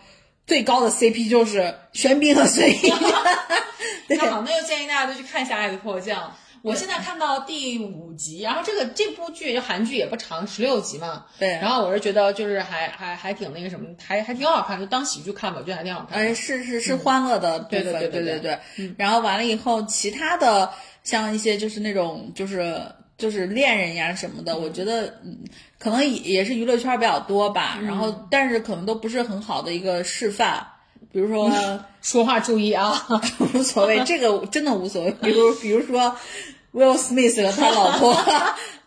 [0.47, 2.99] 最高的 CP 就是玄彬和孙艺珍。
[4.09, 6.21] 对那好，那就建议大家都去看一下《爱的迫降》。
[6.63, 11.27] 我现在看到第五集，然后这个这部剧就韩剧也不长，十六集嘛。
[11.39, 16.19] 对然后我是觉得就是还还还挺那个什么，还还挺好看，就当喜剧看吧，我觉得还挺好看。
[16.19, 20.71] 哎，是是是欢乐的部分，对对对对对对然后完了以后，其他的
[21.03, 22.81] 像一些就是那种就是
[23.17, 25.39] 就是恋人呀什么的，我觉得嗯，
[25.79, 27.79] 可能也也是娱乐圈比较多吧。
[27.83, 30.67] 然后但是可能都不是很好的一个示范，
[31.13, 31.51] 比如说
[32.03, 33.07] 说话注意啊！
[33.55, 35.11] 无所谓，这个真的无所谓。
[35.23, 36.15] 比如比如说
[36.73, 38.17] Will Smith 和他老婆，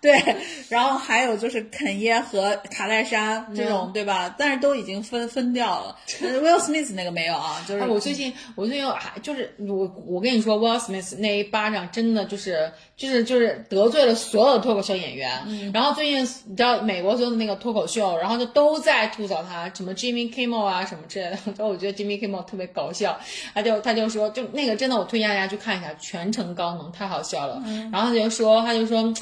[0.03, 0.35] 对，
[0.67, 4.35] 然后还有就是肯耶和卡戴珊这种，对吧？
[4.37, 5.95] 但是都已经分分掉了。
[6.21, 15.71] 呃 Will Smith 那个没有啊，就是哎，我最近我最近还就是我我跟你说，Will Smith 那一巴掌真的就是就是就是得罪了所有的脱口秀演员。
[15.73, 21.37] 然后最近你知道美国所有的那个脱口秀，然后就都在吐槽他，什么 Jimmy Kimmel 啊什么之类的。
[21.45, 23.17] 然 后我觉得 Jimmy Kimmel 特别搞笑，
[23.53, 27.63] 他就他就说，就那个真的我推荐大家去看一下，全程高能，太好笑了。
[27.89, 29.13] 然后他就说他就说。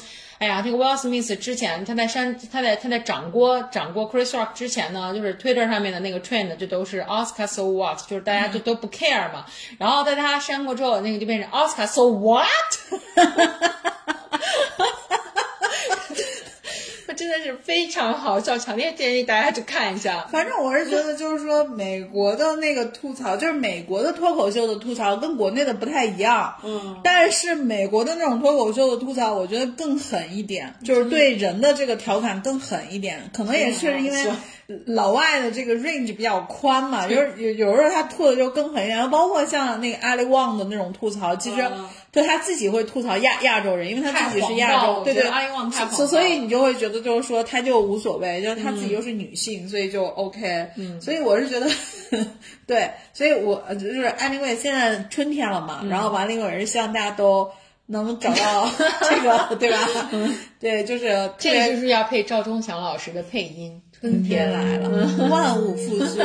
[0.42, 9.32] 哎呀，这个 Will Smith 之前他在删他在他在掌过掌过 Chris Rock 之前呢，就是 Twitter 上面的那个 trend 就都是 Oscar so what，就是大家就都不 care
[9.32, 9.46] 嘛。
[9.78, 12.48] 然后在他删过之后，那个就变成 Oscar so what。
[17.22, 20.26] 真的是非常好笑，强烈建议大家去看一下。
[20.32, 26.56] 反正我是觉得，就是说美国的那个吐槽，就是美国的脱口秀的吐槽跟国内的不太一样。
[26.64, 33.30] 嗯，但是美国的那种脱口秀的吐槽，我觉得更狠一点，就是对人的这个调侃更狠一点。
[33.32, 34.26] 可能也是因为
[34.86, 38.96] 老外的这个 range 比较宽嘛，有有有时候他吐的就更狠一点。
[38.96, 41.64] 然后包括像那个 Ali Wong 的那种吐槽，其实
[42.10, 50.68] 对他自己会吐槽亚亚洲人，因为他自己是亚洲，对对，阿里旺太所所以你就会觉得就是说他就无所谓，就是他自己又是女性，所以就 OK。
[50.76, 51.70] 嗯，所以我是觉得，
[52.66, 57.50] 对，所以我就是 anyway，现在春天了嘛，然后完了以后也是希望大家都
[57.86, 58.68] 能找到
[59.08, 59.88] 这个，对吧？
[60.60, 63.80] 对，就是这个就是要配赵忠祥老师的配音。
[64.02, 66.18] 春天来了， 万物复苏，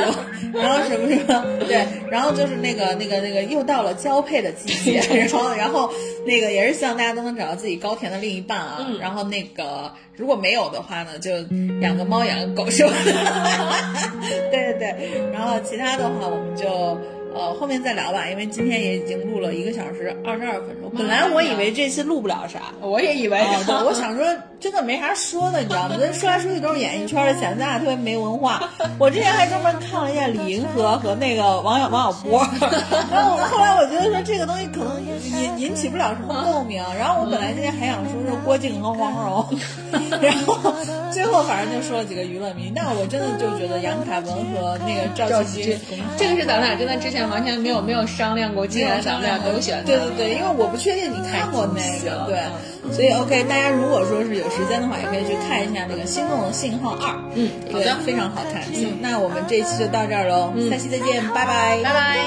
[0.52, 5.88] 然后什么什么，对，然后就是那个那个那个又到了交配的季节，然后然后
[6.26, 11.30] 那个也是希望大家都能找到自己高甜的另一半啊，然后那个如果没有的话呢，就
[11.80, 12.92] 养个猫养个狗是吧？
[14.50, 16.98] 对对对，然后其他的话我们就
[17.38, 20.90] 呃后面再聊吧，因为今天也已经录了一个小时二十二分钟。
[20.96, 23.40] 本来我以为这次录不了啥，我也以为，
[23.86, 24.26] 我想说
[24.58, 25.96] 真的没啥说的，你知道吗？
[26.00, 28.68] 咱说来说去都是演艺圈的，显得咱俩特别没文化。
[28.98, 32.44] 我之前还专门看了一下李银河和那个王小王小波，
[33.12, 36.82] 然后后来我觉得说这个东西可能引引起不了什么共鸣。
[36.98, 39.58] 然后我本来今天还想说是郭靖和黄蓉，
[40.20, 40.58] 然后
[41.12, 42.72] 最后反正就说了几个娱乐迷。
[42.74, 45.78] 那我真的就觉得杨凯文和那个赵继军，
[46.16, 52.38] 这个是咱俩真的之前完全没有没有商量过，既然咱们俩都选，对对对，因为我不确定你看过那个，对，
[52.92, 57.08] 所以 OK，大家如果说是有时间的话，也可以去看一下那个《心动的信号二》。
[57.34, 58.62] 嗯，好的，非常好看。
[58.74, 62.18] 行那我们这一期就到这儿喽，下期再见，拜拜，拜拜。